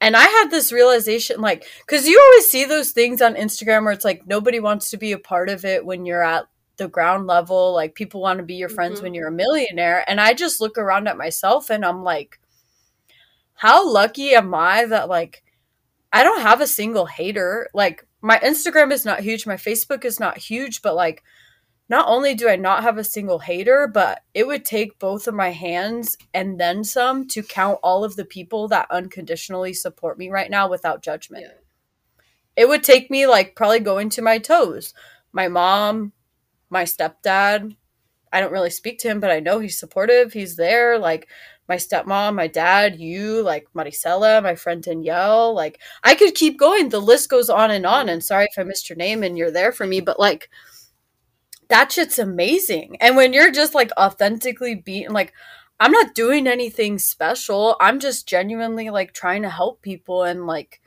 [0.00, 3.92] and I had this realization like cuz you always see those things on Instagram where
[3.92, 6.46] it's like nobody wants to be a part of it when you're at
[6.76, 9.04] the ground level like people want to be your friends mm-hmm.
[9.04, 12.40] when you're a millionaire and i just look around at myself and i'm like
[13.54, 15.42] how lucky am i that like
[16.12, 20.18] i don't have a single hater like my instagram is not huge my facebook is
[20.18, 21.22] not huge but like
[21.88, 25.34] not only do i not have a single hater but it would take both of
[25.34, 30.28] my hands and then some to count all of the people that unconditionally support me
[30.28, 32.22] right now without judgment yeah.
[32.56, 34.92] it would take me like probably going to my toes
[35.32, 36.12] my mom
[36.70, 37.76] my stepdad,
[38.32, 40.32] I don't really speak to him, but I know he's supportive.
[40.32, 40.98] He's there.
[40.98, 41.28] Like
[41.68, 45.54] my stepmom, my dad, you, like Maricela, my friend Danielle.
[45.54, 46.88] Like I could keep going.
[46.88, 48.08] The list goes on and on.
[48.08, 50.50] And sorry if I missed your name and you're there for me, but like
[51.68, 52.96] that shit's amazing.
[53.00, 55.32] And when you're just like authentically beaten, like
[55.80, 57.76] I'm not doing anything special.
[57.80, 60.80] I'm just genuinely like trying to help people and like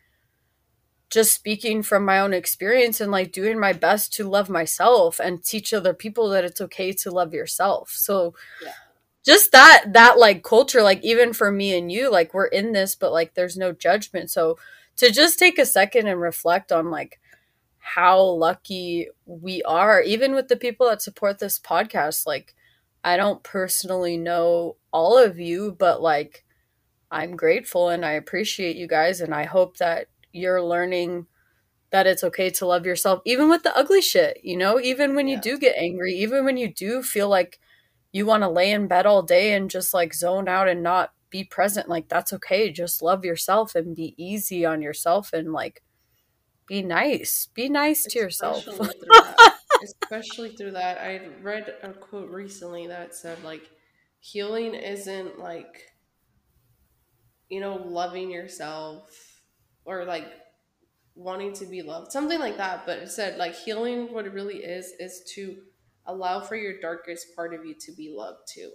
[1.10, 5.44] just speaking from my own experience and like doing my best to love myself and
[5.44, 7.92] teach other people that it's okay to love yourself.
[7.92, 8.74] So yeah.
[9.26, 12.96] just that that like culture like even for me and you like we're in this
[12.96, 14.30] but like there's no judgment.
[14.30, 14.58] So
[14.98, 17.20] to just take a second and reflect on like
[17.80, 22.54] how lucky we are even with the people that support this podcast like
[23.02, 26.44] I don't personally know all of you but like
[27.10, 31.26] I'm grateful and I appreciate you guys and I hope that you're learning
[31.90, 34.80] that it's okay to love yourself even with the ugly shit you know?
[34.80, 35.36] Even when yeah.
[35.36, 37.60] you do get angry even when you do feel like
[38.12, 41.12] you want to lay in bed all day and just like zone out and not
[41.30, 42.72] be present like that's okay.
[42.72, 45.84] Just love yourself and be easy on yourself and like
[46.68, 47.50] be nice.
[47.54, 48.64] Be nice to yourself.
[48.64, 48.90] Through
[49.84, 50.98] especially through that.
[50.98, 53.70] I read a quote recently that said like
[54.20, 55.94] healing isn't like
[57.50, 59.27] you know loving yourself
[59.88, 60.28] or like
[61.16, 64.58] wanting to be loved something like that but it said like healing what it really
[64.58, 65.58] is is to
[66.06, 68.72] allow for your darkest part of you to be loved too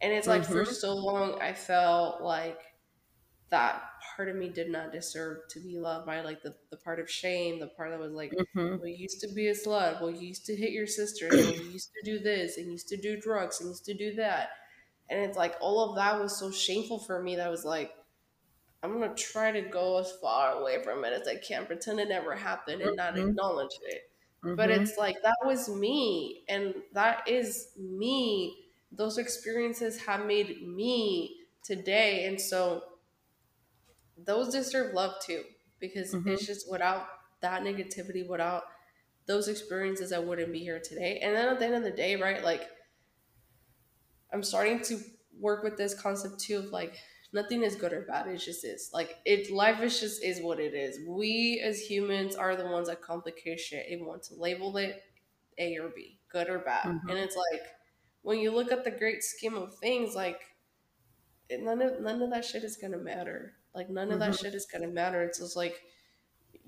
[0.00, 0.52] and it's like mm-hmm.
[0.52, 2.60] for so long I felt like
[3.50, 3.82] that
[4.16, 7.10] part of me did not deserve to be loved by like the, the part of
[7.10, 8.76] shame, the part that was like, mm-hmm.
[8.78, 11.38] well, you used to be a slut, well, you used to hit your sister, well,
[11.38, 14.50] you used to do this, and used to do drugs, and used to do that.
[15.08, 17.92] And it's like all of that was so shameful for me that I was like,
[18.86, 22.08] I'm gonna try to go as far away from it as I can, pretend it
[22.08, 23.18] never happened and mm-hmm.
[23.18, 24.10] not acknowledge it.
[24.42, 24.82] But mm-hmm.
[24.82, 28.56] it's like that was me, and that is me
[28.92, 32.26] those experiences have made me today.
[32.26, 32.84] And so
[34.16, 35.42] those deserve love too,
[35.80, 36.28] because mm-hmm.
[36.28, 37.06] it's just without
[37.40, 38.64] that negativity, without
[39.26, 41.18] those experiences, I wouldn't be here today.
[41.22, 42.62] And then at the end of the day, right, like
[44.32, 45.00] I'm starting to
[45.38, 46.94] work with this concept too of like
[47.32, 48.26] nothing is good or bad.
[48.26, 48.90] It just is.
[48.92, 50.98] Like it life is just is what it is.
[51.06, 55.02] We as humans are the ones that complicate shit and want to label it
[55.58, 56.86] A or B, good or bad.
[56.86, 57.08] Mm-hmm.
[57.08, 57.62] And it's like
[58.22, 60.40] when you look at the great scheme of things, like
[61.50, 63.54] none of none of that shit is gonna matter.
[63.74, 64.30] Like none of mm-hmm.
[64.30, 65.22] that shit is gonna matter.
[65.22, 65.80] It's just like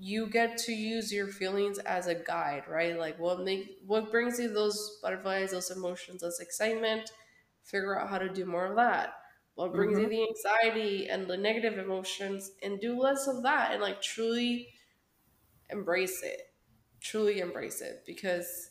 [0.00, 2.96] you get to use your feelings as a guide, right?
[2.98, 7.11] Like what make what brings you those butterflies, those emotions, those excitement.
[7.64, 9.14] Figure out how to do more of that.
[9.59, 10.12] What brings mm-hmm.
[10.12, 14.68] you the anxiety and the negative emotions, and do less of that, and like truly
[15.70, 16.42] embrace it.
[17.00, 18.70] Truly embrace it because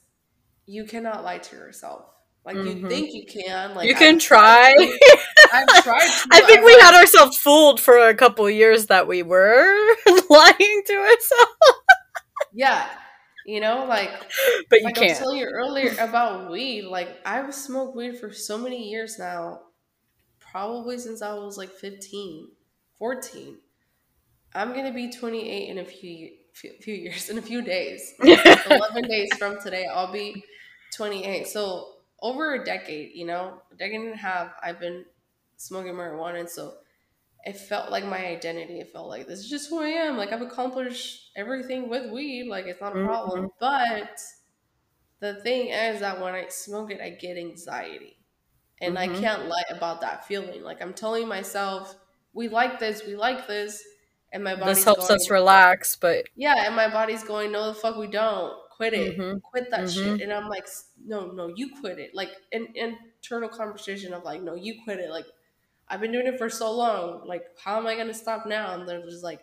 [0.66, 2.06] you cannot lie to yourself
[2.48, 2.86] like mm-hmm.
[2.86, 3.76] you think you can.
[3.76, 4.74] Like you can I've try.
[5.52, 6.08] I've tried.
[6.08, 9.76] To, I think I we had ourselves fooled for a couple years that we were
[10.30, 11.82] lying to ourselves.
[12.54, 12.88] yeah,
[13.46, 14.12] you know, like.
[14.70, 15.08] But you like can't.
[15.08, 16.84] I was telling you earlier about weed.
[16.84, 19.60] Like I've smoked weed for so many years now,
[20.58, 22.48] probably since I was like 15,
[22.98, 23.58] 14.
[24.56, 28.16] I'm gonna be 28 in a few few, few years, in a few days.
[28.20, 30.44] 11 days from today, I'll be
[30.96, 31.48] 28.
[31.48, 31.90] So
[32.24, 35.06] over a decade, you know, a decade and a half, I've been
[35.58, 36.40] smoking marijuana.
[36.40, 36.74] And so
[37.46, 38.80] it felt like my identity.
[38.80, 40.18] It felt like this is just who I am.
[40.18, 42.48] Like I've accomplished everything with weed.
[42.50, 43.42] Like it's not a problem.
[43.42, 43.58] Mm-hmm.
[43.60, 44.20] But
[45.20, 48.17] the thing is that when I smoke it, I get anxiety.
[48.82, 49.16] And mm-hmm.
[49.16, 50.64] I can't lie about that feeling.
[50.64, 51.96] Like I'm telling myself,
[52.34, 53.84] we like this, we like this.
[54.34, 57.68] And my body This helps going, us relax, but Yeah, and my body's going, No
[57.68, 59.40] the fuck we don't quit it, mm-hmm.
[59.40, 60.18] quit that mm-hmm.
[60.18, 60.22] shit.
[60.22, 60.68] And I'm like,
[61.04, 62.12] no, no, you quit it.
[62.14, 65.10] Like an internal conversation of like, no, you quit it.
[65.10, 65.26] Like
[65.90, 67.24] I've been doing it for so long.
[67.26, 68.76] Like, how am I gonna stop now?
[68.76, 69.42] And they're just like,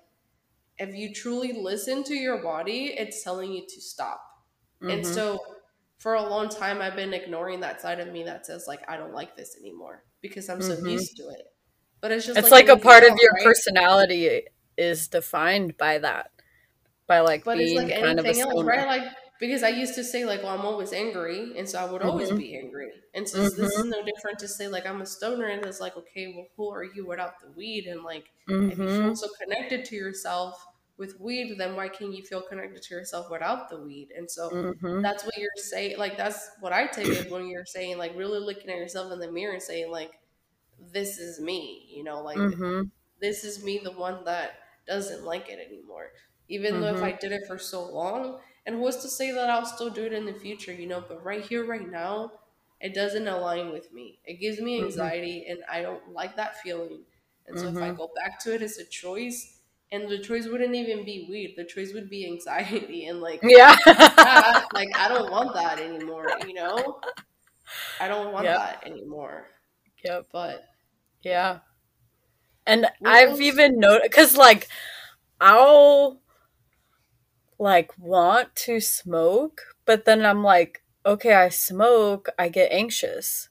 [0.79, 4.23] if you truly listen to your body, it's telling you to stop.
[4.81, 4.91] Mm-hmm.
[4.91, 5.41] And so
[5.99, 8.97] for a long time I've been ignoring that side of me that says like I
[8.97, 10.89] don't like this anymore because I'm so mm-hmm.
[10.89, 11.47] used to it.
[12.01, 13.45] But it's just it's like, like a part of your right?
[13.45, 14.43] personality
[14.77, 16.31] is defined by that
[17.07, 18.87] by like but being it's like kind anything else, right?
[18.87, 19.05] Like
[19.41, 22.11] because I used to say like, well, I'm always angry, and so I would mm-hmm.
[22.11, 22.89] always be angry.
[23.15, 23.61] And so mm-hmm.
[23.61, 26.47] this is no different to say like I'm a stoner, and it's like, okay, well,
[26.57, 27.87] who are you without the weed?
[27.87, 29.15] And like, if you feel mm-hmm.
[29.15, 30.65] so connected to yourself
[30.97, 34.09] with weed, then why can't you feel connected to yourself without the weed?
[34.17, 35.03] And so mm-hmm.
[35.03, 35.99] that's what you're saying.
[35.99, 39.19] Like that's what I take it when you're saying like really looking at yourself in
[39.19, 40.13] the mirror and saying like,
[40.93, 41.87] this is me.
[41.89, 42.39] You know, like
[43.21, 46.11] this is me, the one that doesn't like it anymore.
[46.49, 49.67] Even though if I did it for so long and who's to say that I'll
[49.67, 51.03] still do it in the future, you know?
[51.07, 52.33] But right here, right now,
[52.81, 54.19] it doesn't align with me.
[54.25, 55.53] It gives me anxiety, mm-hmm.
[55.53, 57.01] and I don't like that feeling.
[57.47, 57.77] And so mm-hmm.
[57.77, 57.97] if I mm-hmm.
[57.97, 59.54] go back to it as a choice,
[59.95, 63.77] and the choice wouldn't even be weed, the choice would be anxiety, and like yeah,
[64.75, 66.27] like I don't want that anymore.
[66.47, 67.01] You know,
[68.01, 68.57] I don't want yep.
[68.57, 69.47] that anymore.
[70.05, 70.65] yeah But
[71.23, 71.61] yeah,
[72.67, 74.69] and I've even noticed because like
[75.41, 76.21] I'll
[77.59, 83.49] like want to smoke, but then I'm like, okay, I smoke, I get anxious.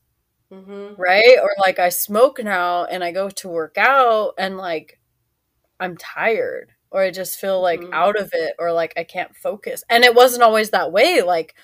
[0.51, 1.01] Mm-hmm.
[1.01, 1.37] Right?
[1.41, 4.99] Or like I smoke now and I go to work out and like
[5.79, 7.93] I'm tired or I just feel like mm-hmm.
[7.93, 9.83] out of it or like I can't focus.
[9.89, 11.21] And it wasn't always that way.
[11.21, 11.55] Like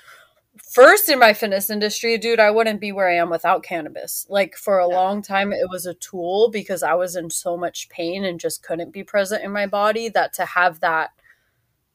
[0.72, 4.26] first in my fitness industry, dude, I wouldn't be where I am without cannabis.
[4.30, 7.90] Like for a long time it was a tool because I was in so much
[7.90, 11.12] pain and just couldn't be present in my body that to have that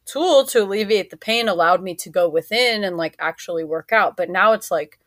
[0.06, 4.16] tool to alleviate the pain allowed me to go within and like actually work out.
[4.16, 4.98] But now it's like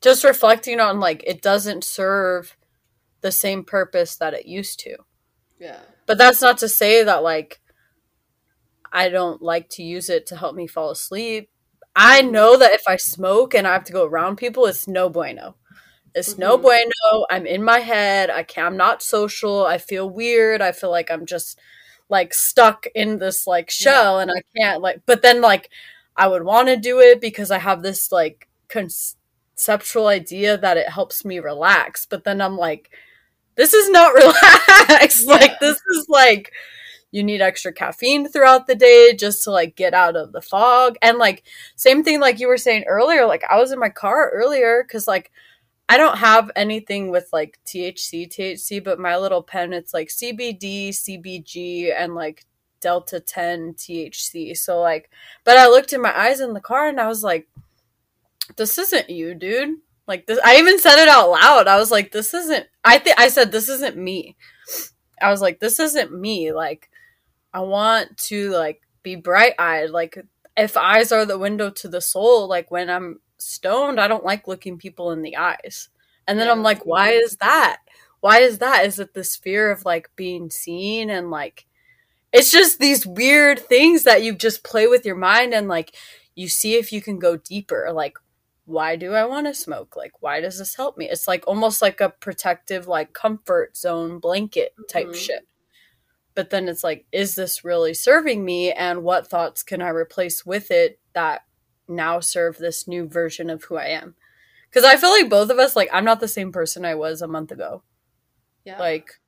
[0.00, 2.56] just reflecting on like it doesn't serve
[3.20, 4.96] the same purpose that it used to.
[5.58, 5.80] Yeah.
[6.06, 7.60] But that's not to say that like
[8.92, 11.48] I don't like to use it to help me fall asleep.
[11.94, 15.08] I know that if I smoke and I have to go around people, it's no
[15.08, 15.56] bueno.
[16.14, 16.40] It's mm-hmm.
[16.40, 17.26] no bueno.
[17.30, 18.30] I'm in my head.
[18.30, 18.66] I can't.
[18.66, 19.66] I'm not social.
[19.66, 20.60] I feel weird.
[20.60, 21.58] I feel like I'm just
[22.08, 24.22] like stuck in this like shell yeah.
[24.22, 25.70] and I can't like but then like
[26.14, 30.90] I would want to do it because I have this like conceptual idea that it
[30.90, 32.06] helps me relax.
[32.06, 32.90] But then I'm like,
[33.56, 34.14] this is not
[34.88, 35.26] relaxed.
[35.26, 35.34] Yeah.
[35.34, 36.52] Like this is like
[37.10, 40.96] you need extra caffeine throughout the day just to like get out of the fog.
[41.02, 41.44] And like
[41.76, 45.06] same thing like you were saying earlier, like I was in my car earlier cuz
[45.06, 45.30] like
[45.88, 50.88] I don't have anything with like THC, THC, but my little pen it's like CBD,
[50.88, 52.46] CBG and like
[52.80, 54.56] delta 10 THC.
[54.56, 55.10] So like
[55.44, 57.46] but I looked in my eyes in the car and I was like
[58.56, 59.76] this isn't you, dude.
[60.12, 61.66] Like this I even said it out loud.
[61.68, 64.36] I was like this isn't I think I said this isn't me.
[65.22, 66.52] I was like this isn't me.
[66.52, 66.90] Like
[67.54, 69.88] I want to like be bright eyed.
[69.88, 70.18] Like
[70.54, 74.46] if eyes are the window to the soul, like when I'm stoned, I don't like
[74.46, 75.88] looking people in the eyes.
[76.28, 76.52] And then yeah.
[76.52, 77.78] I'm like, why is that?
[78.20, 78.84] Why is that?
[78.84, 81.64] Is it this fear of like being seen and like
[82.34, 85.94] it's just these weird things that you just play with your mind and like
[86.34, 87.90] you see if you can go deeper.
[87.92, 88.18] Like,
[88.72, 89.96] why do I want to smoke?
[89.96, 91.08] Like, why does this help me?
[91.08, 95.14] It's like almost like a protective, like comfort zone blanket type mm-hmm.
[95.14, 95.46] shit
[96.34, 100.44] but then it's like is this really serving me and what thoughts can i replace
[100.46, 101.42] with it that
[101.88, 104.14] now serve this new version of who i am
[104.68, 107.22] because i feel like both of us like i'm not the same person i was
[107.22, 107.82] a month ago
[108.64, 109.20] yeah like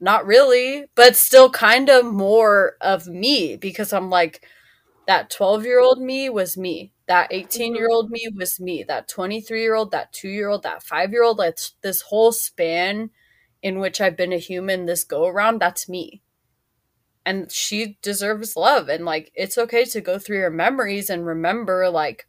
[0.00, 4.46] not really but still kind of more of me because i'm like
[5.06, 9.08] that 12 year old me was me that 18 year old me was me that
[9.08, 13.10] 23 year old that 2 year old that 5 year old like this whole span
[13.62, 16.22] in which i've been a human this go around that's me.
[17.26, 21.90] And she deserves love and like it's okay to go through your memories and remember
[21.90, 22.28] like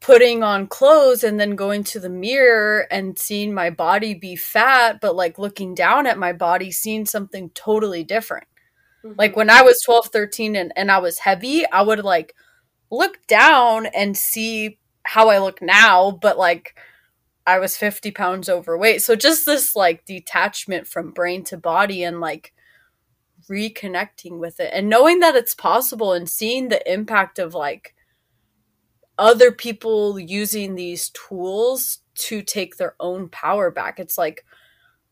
[0.00, 4.98] putting on clothes and then going to the mirror and seeing my body be fat
[5.02, 8.46] but like looking down at my body seeing something totally different.
[9.04, 9.14] Mm-hmm.
[9.18, 12.34] like when i was 12 13 and, and i was heavy i would like
[12.90, 16.74] look down and see how i look now but like
[17.46, 22.20] i was 50 pounds overweight so just this like detachment from brain to body and
[22.20, 22.52] like
[23.48, 27.94] reconnecting with it and knowing that it's possible and seeing the impact of like
[29.18, 33.98] other people using these tools to take their own power back.
[33.98, 34.44] It's like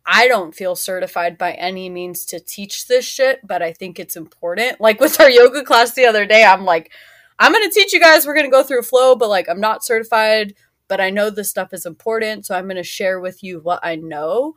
[0.09, 4.14] I don't feel certified by any means to teach this shit, but I think it's
[4.14, 4.81] important.
[4.81, 6.93] Like with our yoga class the other day, I'm like,
[7.39, 9.61] I'm going to teach you guys, we're going to go through flow, but like I'm
[9.61, 10.55] not certified,
[10.89, 13.80] but I know this stuff is important, so I'm going to share with you what
[13.82, 14.55] I know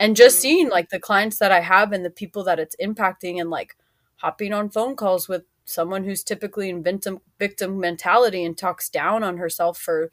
[0.00, 0.42] and just mm-hmm.
[0.42, 3.76] seeing like the clients that I have and the people that it's impacting and like
[4.16, 9.22] hopping on phone calls with someone who's typically in victim victim mentality and talks down
[9.22, 10.10] on herself for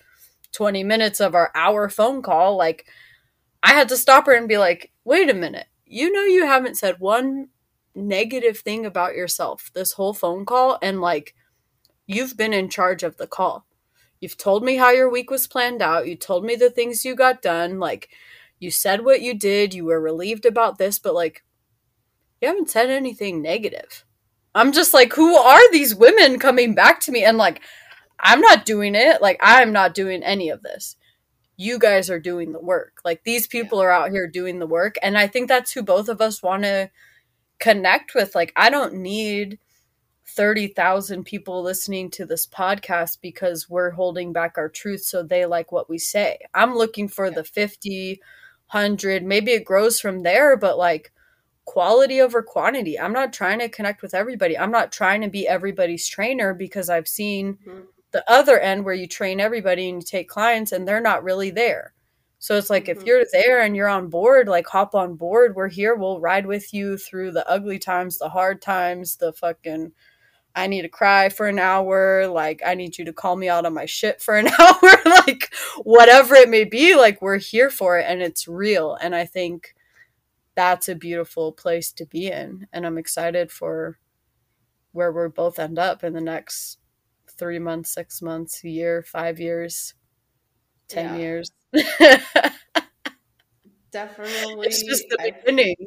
[0.53, 2.87] 20 minutes of our hour phone call like
[3.63, 6.77] I had to stop her and be like wait a minute you know you haven't
[6.77, 7.49] said one
[7.93, 11.35] negative thing about yourself this whole phone call and like
[12.07, 13.65] you've been in charge of the call
[14.19, 17.15] you've told me how your week was planned out you told me the things you
[17.15, 18.09] got done like
[18.61, 21.43] you said what you did, you were relieved about this, but like,
[22.39, 24.05] you haven't said anything negative.
[24.53, 27.23] I'm just like, who are these women coming back to me?
[27.23, 27.61] And like,
[28.19, 29.19] I'm not doing it.
[29.19, 30.95] Like, I'm not doing any of this.
[31.57, 33.01] You guys are doing the work.
[33.03, 33.85] Like, these people yeah.
[33.85, 34.95] are out here doing the work.
[35.01, 36.91] And I think that's who both of us want to
[37.57, 38.35] connect with.
[38.35, 39.57] Like, I don't need
[40.27, 45.71] 30,000 people listening to this podcast because we're holding back our truth so they like
[45.71, 46.39] what we say.
[46.53, 47.35] I'm looking for yeah.
[47.35, 48.21] the 50
[48.71, 51.11] 100 maybe it grows from there but like
[51.65, 55.47] quality over quantity i'm not trying to connect with everybody i'm not trying to be
[55.47, 57.81] everybody's trainer because i've seen mm-hmm.
[58.11, 61.51] the other end where you train everybody and you take clients and they're not really
[61.51, 61.93] there
[62.39, 62.99] so it's like mm-hmm.
[62.99, 66.45] if you're there and you're on board like hop on board we're here we'll ride
[66.45, 69.91] with you through the ugly times the hard times the fucking
[70.55, 73.65] I need to cry for an hour, like I need you to call me out
[73.65, 77.97] on my shit for an hour, like whatever it may be, like we're here for
[77.97, 78.97] it and it's real.
[79.01, 79.75] And I think
[80.55, 82.67] that's a beautiful place to be in.
[82.73, 83.97] And I'm excited for
[84.91, 86.79] where we're both end up in the next
[87.29, 89.93] three months, six months, year, five years,
[90.89, 91.21] ten yeah.
[91.21, 91.51] years.
[93.91, 94.67] Definitely.
[94.67, 95.75] It's just the beginning.
[95.79, 95.85] I,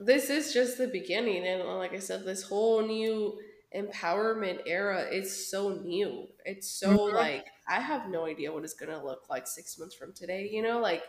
[0.00, 1.46] this is just the beginning.
[1.46, 3.38] And like I said, this whole new
[3.76, 6.26] empowerment era is so new.
[6.44, 7.16] It's so mm-hmm.
[7.16, 10.48] like I have no idea what it's gonna look like six months from today.
[10.50, 11.02] You know, like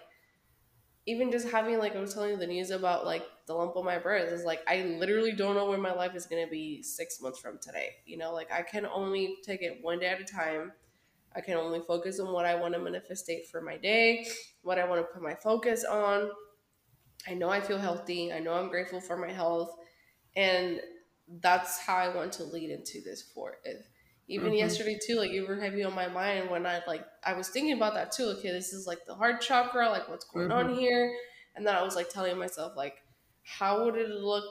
[1.05, 3.85] even just having like I was telling you the news about like the lump on
[3.85, 7.21] my breast is like I literally don't know where my life is gonna be six
[7.21, 7.95] months from today.
[8.05, 10.73] You know, like I can only take it one day at a time.
[11.35, 14.27] I can only focus on what I want to manifestate for my day,
[14.63, 16.29] what I want to put my focus on.
[17.27, 18.33] I know I feel healthy.
[18.33, 19.75] I know I'm grateful for my health.
[20.35, 20.79] And
[21.41, 23.57] that's how I want to lead into this for.
[24.27, 24.57] Even mm-hmm.
[24.57, 27.73] yesterday too, like you were heavy on my mind when I like I was thinking
[27.73, 28.25] about that too.
[28.37, 30.69] Okay, this is like the heart chakra, like what's going mm-hmm.
[30.69, 31.11] on here?
[31.55, 32.95] And then I was like telling myself, like,
[33.43, 34.45] how would it look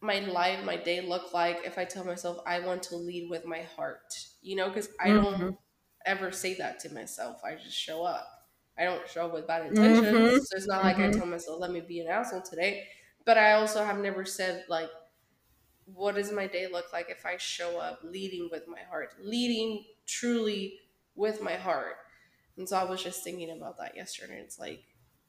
[0.00, 3.44] my life, my day look like if I tell myself I want to lead with
[3.44, 4.14] my heart?
[4.40, 5.40] You know, because I mm-hmm.
[5.40, 5.56] don't
[6.06, 7.40] ever say that to myself.
[7.44, 8.26] I just show up.
[8.78, 10.06] I don't show up with bad intentions.
[10.06, 10.36] Mm-hmm.
[10.36, 11.18] So it's not like I mm-hmm.
[11.18, 12.84] tell myself, let me be an asshole today.
[13.26, 14.88] But I also have never said like
[15.94, 19.84] what does my day look like if I show up leading with my heart, leading
[20.06, 20.80] truly
[21.14, 21.96] with my heart.
[22.56, 24.40] And so I was just thinking about that yesterday.
[24.40, 24.84] It's like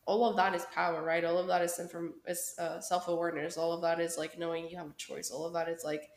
[0.05, 1.23] all of that is power, right?
[1.23, 3.57] All of that is from is uh, self awareness.
[3.57, 5.29] All of that is like knowing you have a choice.
[5.29, 6.09] All of that is like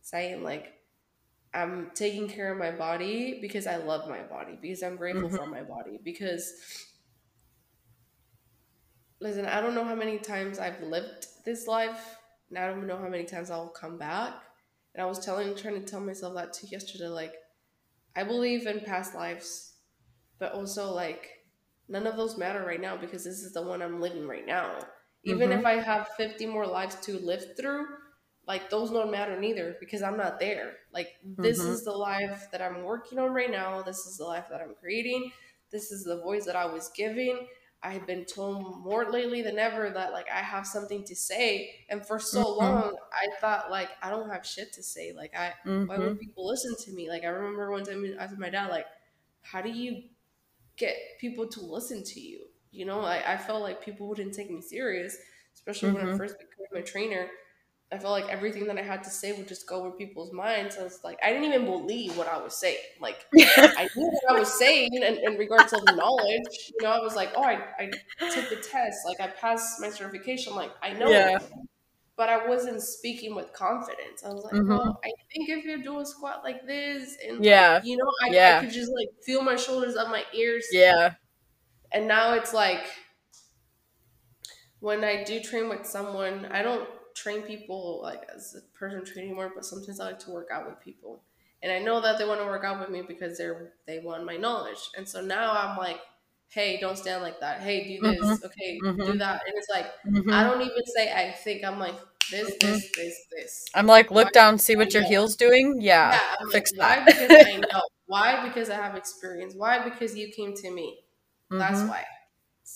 [0.00, 0.72] saying like
[1.52, 5.36] I'm taking care of my body because I love my body because I'm grateful mm-hmm.
[5.36, 6.86] for my body because
[9.20, 12.17] listen, I don't know how many times I've lived this life
[12.48, 14.34] and I don't know how many times I'll come back.
[14.94, 17.08] And I was telling, trying to tell myself that too yesterday.
[17.08, 17.34] Like,
[18.16, 19.74] I believe in past lives,
[20.38, 21.28] but also like
[21.88, 24.78] none of those matter right now because this is the one I'm living right now.
[25.24, 25.60] Even mm-hmm.
[25.60, 27.86] if I have 50 more lives to live through,
[28.46, 30.72] like those don't matter neither because I'm not there.
[30.92, 31.72] Like this mm-hmm.
[31.72, 33.82] is the life that I'm working on right now.
[33.82, 35.30] This is the life that I'm creating.
[35.70, 37.46] This is the voice that I was giving.
[37.82, 42.04] I've been told more lately than ever that like I have something to say, and
[42.04, 42.64] for so mm-hmm.
[42.64, 45.12] long I thought like I don't have shit to say.
[45.16, 45.86] Like I, mm-hmm.
[45.86, 46.18] why would mm-hmm.
[46.18, 47.08] people listen to me?
[47.08, 48.86] Like I remember one time I asked my dad like,
[49.42, 50.02] how do you
[50.76, 52.46] get people to listen to you?
[52.72, 55.16] You know, I, I felt like people wouldn't take me serious,
[55.54, 55.98] especially mm-hmm.
[55.98, 56.18] when I mm-hmm.
[56.18, 57.28] first became a trainer.
[57.90, 60.76] I felt like everything that I had to say would just go over people's minds.
[60.76, 62.76] I was like I didn't even believe what I was saying.
[63.00, 66.72] Like I knew what I was saying in, in regards to the knowledge.
[66.78, 67.86] You know, I was like, oh, I, I
[68.30, 68.98] took the test.
[69.06, 70.54] Like I passed my certification.
[70.54, 71.38] Like I know yeah.
[72.16, 74.24] But I wasn't speaking with confidence.
[74.24, 74.70] I was like, mm-hmm.
[74.70, 78.10] well, I think if you do a squat like this, and yeah, like, you know,
[78.24, 78.58] I, yeah.
[78.58, 80.66] I could just like feel my shoulders up my ears.
[80.72, 81.14] Yeah.
[81.92, 82.84] And now it's like
[84.80, 89.34] when I do train with someone, I don't train people like as a person training
[89.34, 91.22] more, but sometimes I like to work out with people.
[91.62, 94.24] And I know that they want to work out with me because they're they want
[94.24, 94.78] my knowledge.
[94.96, 95.98] And so now I'm like,
[96.48, 97.60] hey, don't stand like that.
[97.60, 98.20] Hey, do this.
[98.20, 98.46] Mm-hmm.
[98.46, 99.12] Okay, mm-hmm.
[99.12, 99.42] do that.
[99.46, 100.32] And it's like mm-hmm.
[100.32, 101.64] I don't even say I think.
[101.64, 101.96] I'm like
[102.30, 102.72] this, mm-hmm.
[102.72, 103.64] this, this, this.
[103.74, 104.30] I'm like, look why?
[104.32, 105.80] down, see what your heel's doing.
[105.80, 107.16] Yeah, yeah fix like, that.
[107.16, 107.26] Why?
[107.26, 107.82] Because I know.
[108.08, 108.48] Why?
[108.48, 109.52] Because I have experience.
[109.54, 109.84] Why?
[109.84, 110.98] Because you came to me.
[111.50, 111.88] That's mm-hmm.
[111.88, 112.04] why.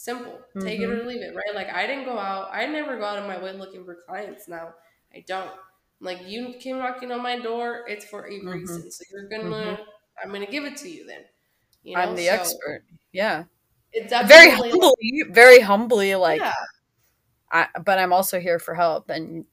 [0.02, 0.32] Simple.
[0.32, 0.66] Mm-hmm.
[0.66, 1.06] Take it or mm-hmm.
[1.06, 1.54] leave it, right?
[1.54, 2.48] Like I didn't go out.
[2.52, 4.74] I never go out of my way looking for clients now.
[5.14, 5.52] I don't.
[6.00, 8.48] Like you came knocking on my door, it's for a mm-hmm.
[8.48, 8.90] reason.
[8.90, 9.82] So you're gonna mm-hmm.
[10.20, 11.20] I'm gonna give it to you then.
[11.84, 12.02] You know?
[12.02, 12.82] I'm the so, expert.
[13.12, 13.44] Yeah.
[13.92, 16.52] It's very humbly, very humbly like yeah.
[17.52, 19.44] I, but I'm also here for help and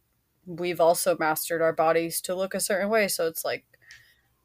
[0.48, 3.08] we've also mastered our bodies to look a certain way.
[3.08, 3.66] So it's like,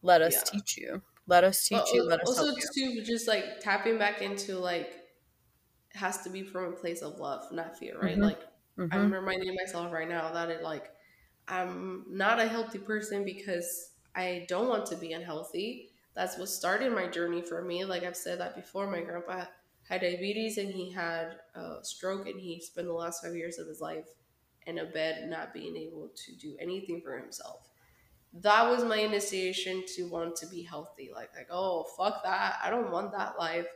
[0.03, 0.43] let us yeah.
[0.53, 1.03] teach you.
[1.27, 2.07] Let us teach you.
[2.07, 2.97] Let us also help you.
[2.97, 5.04] too, just like tapping back into like
[5.95, 8.13] has to be from a place of love, not fear, right?
[8.13, 8.23] Mm-hmm.
[8.23, 8.41] Like
[8.79, 8.93] mm-hmm.
[8.93, 10.91] I'm reminding myself right now that it like
[11.49, 15.91] I'm not a healthy person because I don't want to be unhealthy.
[16.15, 17.85] That's what started my journey for me.
[17.85, 19.45] Like I've said that before, my grandpa
[19.89, 23.67] had diabetes and he had a stroke and he spent the last five years of
[23.67, 24.09] his life
[24.67, 27.69] in a bed not being able to do anything for himself.
[28.33, 31.11] That was my initiation to want to be healthy.
[31.15, 32.57] Like like, oh fuck that.
[32.63, 33.69] I don't want that life.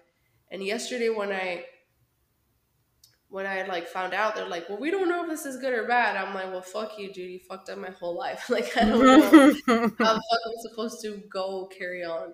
[0.50, 1.64] And yesterday when I
[3.30, 5.74] when I like found out, they're like, "Well, we don't know if this is good
[5.74, 7.30] or bad." I'm like, "Well, fuck you, dude.
[7.30, 8.48] You fucked up my whole life.
[8.50, 9.20] like, I don't know
[9.66, 12.32] how the fuck I'm supposed to go carry on."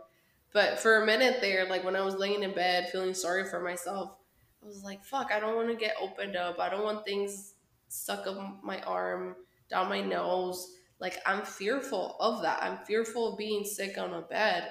[0.53, 3.61] But for a minute there, like when I was laying in bed feeling sorry for
[3.61, 4.17] myself,
[4.63, 6.59] I was like, "Fuck, I don't want to get opened up.
[6.61, 7.55] I don't want things
[7.89, 9.37] stuck up my arm,
[9.69, 10.75] down my nose.
[11.01, 12.63] Like, I'm fearful of that.
[12.63, 14.71] I'm fearful of being sick on a bed."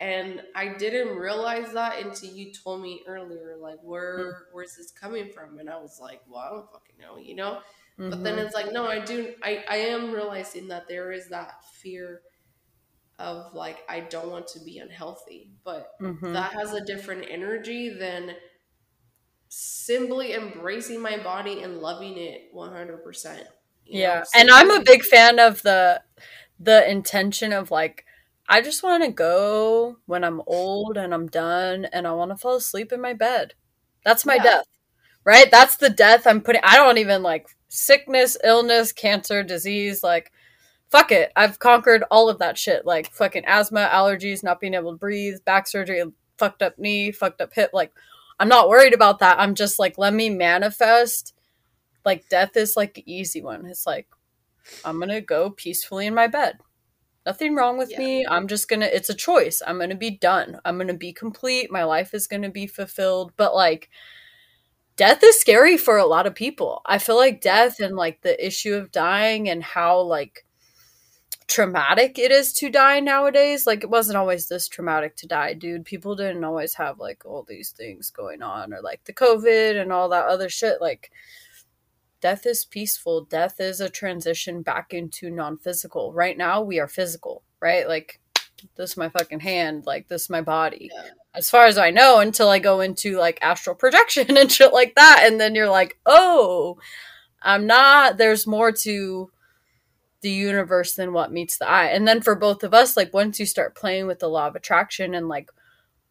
[0.00, 4.34] And I didn't realize that until you told me earlier, like where mm.
[4.52, 5.58] where's this coming from?
[5.58, 7.60] And I was like, well, I don't fucking know, you know.
[7.98, 8.10] Mm-hmm.
[8.10, 8.46] But then mm-hmm.
[8.46, 9.34] it's like, no, I do.
[9.42, 12.22] I I am realizing that there is that fear
[13.18, 16.32] of like I don't want to be unhealthy, but mm-hmm.
[16.32, 18.32] that has a different energy than
[19.48, 23.44] simply embracing my body and loving it 100%.
[23.86, 24.24] Yeah.
[24.34, 26.02] and I'm a big fan of the
[26.58, 28.04] the intention of like
[28.48, 32.36] I just want to go when I'm old and I'm done and I want to
[32.36, 33.54] fall asleep in my bed.
[34.04, 34.42] That's my yeah.
[34.42, 34.66] death.
[35.24, 35.50] right?
[35.50, 36.62] That's the death I'm putting.
[36.64, 40.02] I don't even like sickness, illness, cancer, disease.
[40.02, 40.32] Like,
[40.90, 41.32] fuck it.
[41.36, 42.86] I've conquered all of that shit.
[42.86, 46.02] Like, fucking asthma, allergies, not being able to breathe, back surgery,
[46.38, 47.70] fucked up knee, fucked up hip.
[47.72, 47.92] Like,
[48.38, 49.40] I'm not worried about that.
[49.40, 51.34] I'm just like, let me manifest.
[52.04, 53.66] Like, death is like the easy one.
[53.66, 54.08] It's like,
[54.84, 56.58] I'm gonna go peacefully in my bed.
[57.26, 57.98] Nothing wrong with yeah.
[57.98, 58.26] me.
[58.26, 59.62] I'm just gonna, it's a choice.
[59.66, 60.58] I'm gonna be done.
[60.64, 61.70] I'm gonna be complete.
[61.70, 63.32] My life is gonna be fulfilled.
[63.36, 63.88] But like,
[64.96, 66.82] death is scary for a lot of people.
[66.86, 70.44] I feel like death and like the issue of dying and how like
[71.46, 73.66] traumatic it is to die nowadays.
[73.66, 75.84] Like it wasn't always this traumatic to die, dude.
[75.84, 79.92] People didn't always have like all these things going on or like the COVID and
[79.92, 80.80] all that other shit.
[80.80, 81.10] Like
[82.24, 83.24] death is peaceful.
[83.26, 86.12] Death is a transition back into non-physical.
[86.12, 87.86] Right now we are physical, right?
[87.86, 88.18] Like
[88.76, 90.90] this is my fucking hand, like this is my body.
[90.92, 94.72] Yeah as far as I know, until I go into like astral projection and shit
[94.72, 95.24] like that.
[95.24, 96.78] And then you're like, oh,
[97.42, 99.30] I'm not, there's more to
[100.20, 101.86] the universe than what meets the eye.
[101.86, 104.54] And then for both of us, like once you start playing with the law of
[104.54, 105.50] attraction and like,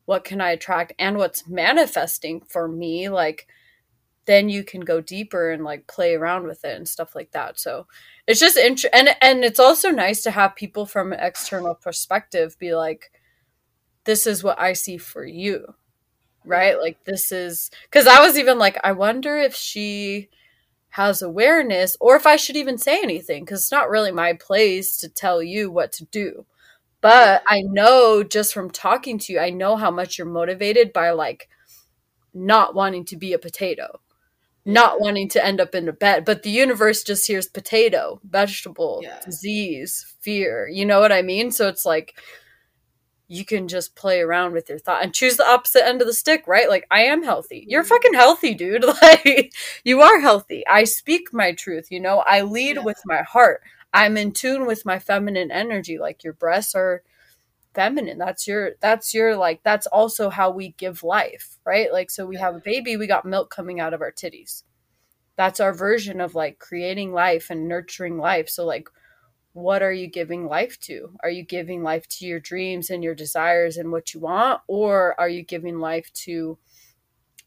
[0.05, 3.47] what can I attract and what's manifesting for me, like,
[4.25, 7.59] then you can go deeper and like play around with it and stuff like that.
[7.59, 7.87] So
[8.27, 12.57] it's just int- and and it's also nice to have people from an external perspective
[12.59, 13.11] be like,
[14.05, 15.75] this is what I see for you.
[16.45, 16.79] Right?
[16.79, 20.29] Like this is cuz I was even like I wonder if she
[20.91, 24.97] has awareness or if I should even say anything cuz it's not really my place
[24.99, 26.45] to tell you what to do.
[27.01, 31.11] But I know just from talking to you, I know how much you're motivated by
[31.11, 31.49] like
[32.33, 34.01] not wanting to be a potato,
[34.65, 36.25] not wanting to end up in a bed.
[36.25, 39.19] But the universe just hears potato, vegetable, yeah.
[39.25, 40.67] disease, fear.
[40.67, 41.51] You know what I mean?
[41.51, 42.15] So it's like
[43.27, 46.13] you can just play around with your thought and choose the opposite end of the
[46.13, 46.69] stick, right?
[46.69, 47.65] Like I am healthy.
[47.67, 47.89] You're mm-hmm.
[47.89, 48.85] fucking healthy, dude.
[49.01, 49.53] Like
[49.83, 50.65] you are healthy.
[50.67, 52.19] I speak my truth, you know.
[52.19, 52.83] I lead yeah.
[52.83, 53.61] with my heart.
[53.93, 55.97] I'm in tune with my feminine energy.
[55.97, 57.03] Like your breasts are
[57.73, 58.17] feminine.
[58.17, 61.91] That's your that's your like that's also how we give life, right?
[61.91, 64.63] Like so we have a baby, we got milk coming out of our titties.
[65.35, 68.49] That's our version of like creating life and nurturing life.
[68.49, 68.89] So like
[69.53, 71.15] what are you giving life to?
[71.21, 74.61] Are you giving life to your dreams and your desires and what you want?
[74.67, 76.57] Or are you giving life to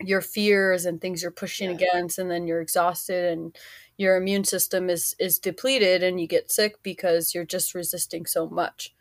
[0.01, 1.77] your fears and things you're pushing yeah.
[1.77, 3.57] against and then you're exhausted and
[3.97, 8.49] your immune system is is depleted and you get sick because you're just resisting so
[8.49, 8.95] much.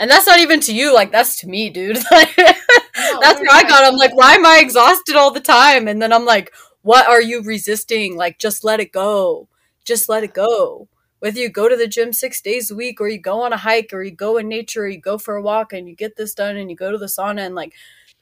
[0.00, 1.96] And that's not even to you, like that's to me, dude.
[2.10, 3.84] that's where I got.
[3.84, 5.86] I'm like, why am I exhausted all the time?
[5.86, 8.16] And then I'm like, what are you resisting?
[8.16, 9.46] Like, just let it go.
[9.84, 10.88] Just let it go
[11.20, 13.58] whether you go to the gym six days a week or you go on a
[13.58, 16.16] hike or you go in nature or you go for a walk and you get
[16.16, 17.72] this done and you go to the sauna and like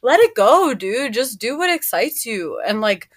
[0.03, 3.09] let it go dude just do what excites you and like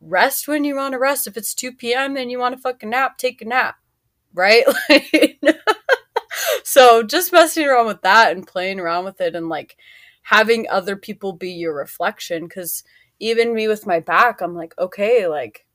[0.00, 2.90] rest when you want to rest if it's 2 p.m and you want to fucking
[2.90, 3.76] nap take a nap
[4.34, 4.64] right
[6.64, 9.76] so just messing around with that and playing around with it and like
[10.22, 12.84] having other people be your reflection because
[13.18, 15.66] even me with my back i'm like okay like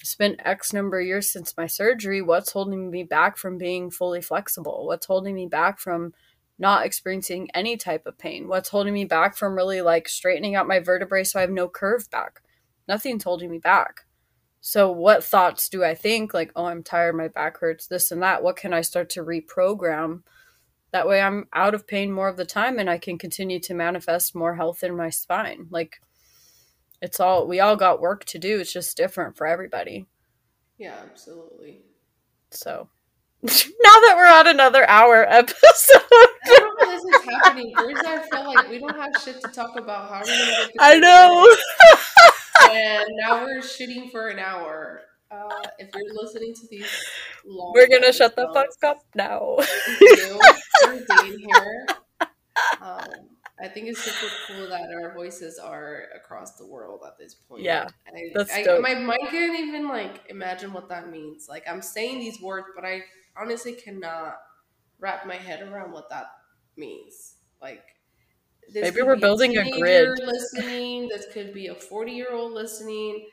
[0.00, 2.22] it's been X number of years since my surgery.
[2.22, 4.86] What's holding me back from being fully flexible?
[4.86, 6.14] What's holding me back from
[6.58, 8.48] not experiencing any type of pain?
[8.48, 11.68] What's holding me back from really like straightening out my vertebrae so I have no
[11.68, 12.40] curve back?
[12.86, 14.06] Nothing's holding me back.
[14.68, 16.34] So, what thoughts do I think?
[16.34, 18.42] Like, oh, I'm tired, my back hurts, this and that.
[18.42, 20.24] What can I start to reprogram?
[20.90, 23.72] That way, I'm out of pain more of the time and I can continue to
[23.72, 25.68] manifest more health in my spine.
[25.70, 26.02] Like,
[27.00, 28.60] it's all we all got work to do.
[28.60, 30.04] It's just different for everybody.
[30.76, 31.80] Yeah, absolutely.
[32.50, 32.90] So
[33.42, 35.56] now that we're on another hour episode.
[36.12, 37.72] I don't know this is happening.
[37.74, 40.10] First, I feel like we don't have shit to talk about.
[40.10, 41.56] How are we gonna get I know.
[42.70, 45.02] And now we're shooting for an hour.
[45.30, 46.88] Uh, if you're listening to these
[47.46, 49.56] long We're gonna shut the fuck up now.
[51.42, 51.86] here.
[52.80, 53.28] Um,
[53.60, 57.62] I think it's super cool that our voices are across the world at this point.
[57.62, 58.80] Yeah, I, that's I, dope.
[58.80, 61.48] My mind can't even like imagine what that means.
[61.48, 63.02] Like I'm saying these words, but I
[63.36, 64.36] honestly cannot
[65.00, 66.26] wrap my head around what that
[66.76, 67.34] means.
[67.60, 67.84] Like
[68.74, 70.18] maybe we're building a, a grid.
[70.24, 73.26] Listening, this could be a 40 year old listening.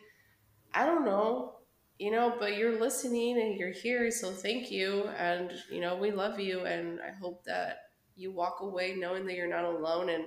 [0.73, 1.55] I don't know,
[1.99, 6.11] you know, but you're listening and you're here, so thank you, and you know we
[6.11, 10.25] love you, and I hope that you walk away knowing that you're not alone and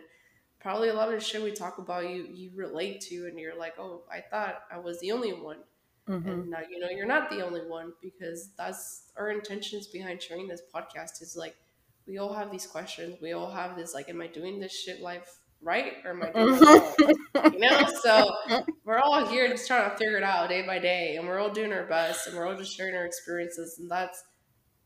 [0.60, 3.56] probably a lot of the shit we talk about you you relate to and you're
[3.56, 5.58] like oh i thought i was the only one
[6.08, 6.28] mm-hmm.
[6.28, 10.48] and now you know you're not the only one because that's our intentions behind sharing
[10.48, 11.56] this podcast is like
[12.08, 15.00] we all have these questions we all have this like am i doing this shit
[15.00, 15.94] life right?
[16.04, 17.52] Or am I doing it mm-hmm.
[17.54, 18.30] You know, so
[18.84, 21.50] we're all here just trying to figure it out day by day, and we're all
[21.50, 24.24] doing our best, and we're all just sharing our experiences, and that's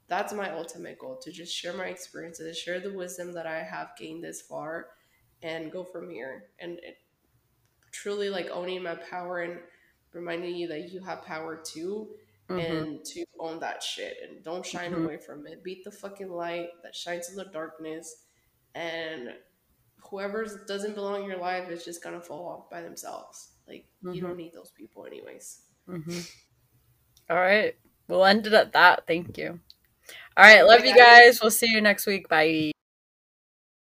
[0.08, 3.90] that's my ultimate goal to just share my experiences, share the wisdom that I have
[3.98, 4.88] gained this far,
[5.42, 6.44] and go from here.
[6.58, 6.98] And it,
[7.92, 9.60] truly like owning my power and
[10.12, 12.08] reminding you that you have power too.
[12.52, 12.76] Mm-hmm.
[12.76, 15.04] And to own that shit and don't shine mm-hmm.
[15.04, 15.62] away from it.
[15.64, 18.24] Beat the fucking light that shines in the darkness,
[18.74, 19.30] and
[20.10, 23.52] whoever doesn't belong in your life is just gonna fall off by themselves.
[23.68, 24.14] Like mm-hmm.
[24.14, 25.60] you don't need those people anyways.
[25.88, 26.20] Mm-hmm.
[27.30, 27.74] All right,
[28.08, 29.06] we'll end it at that.
[29.06, 29.60] Thank you.
[30.36, 31.06] All right, love Bye, you guys.
[31.06, 31.40] guys.
[31.42, 32.28] We'll see you next week.
[32.28, 32.71] Bye.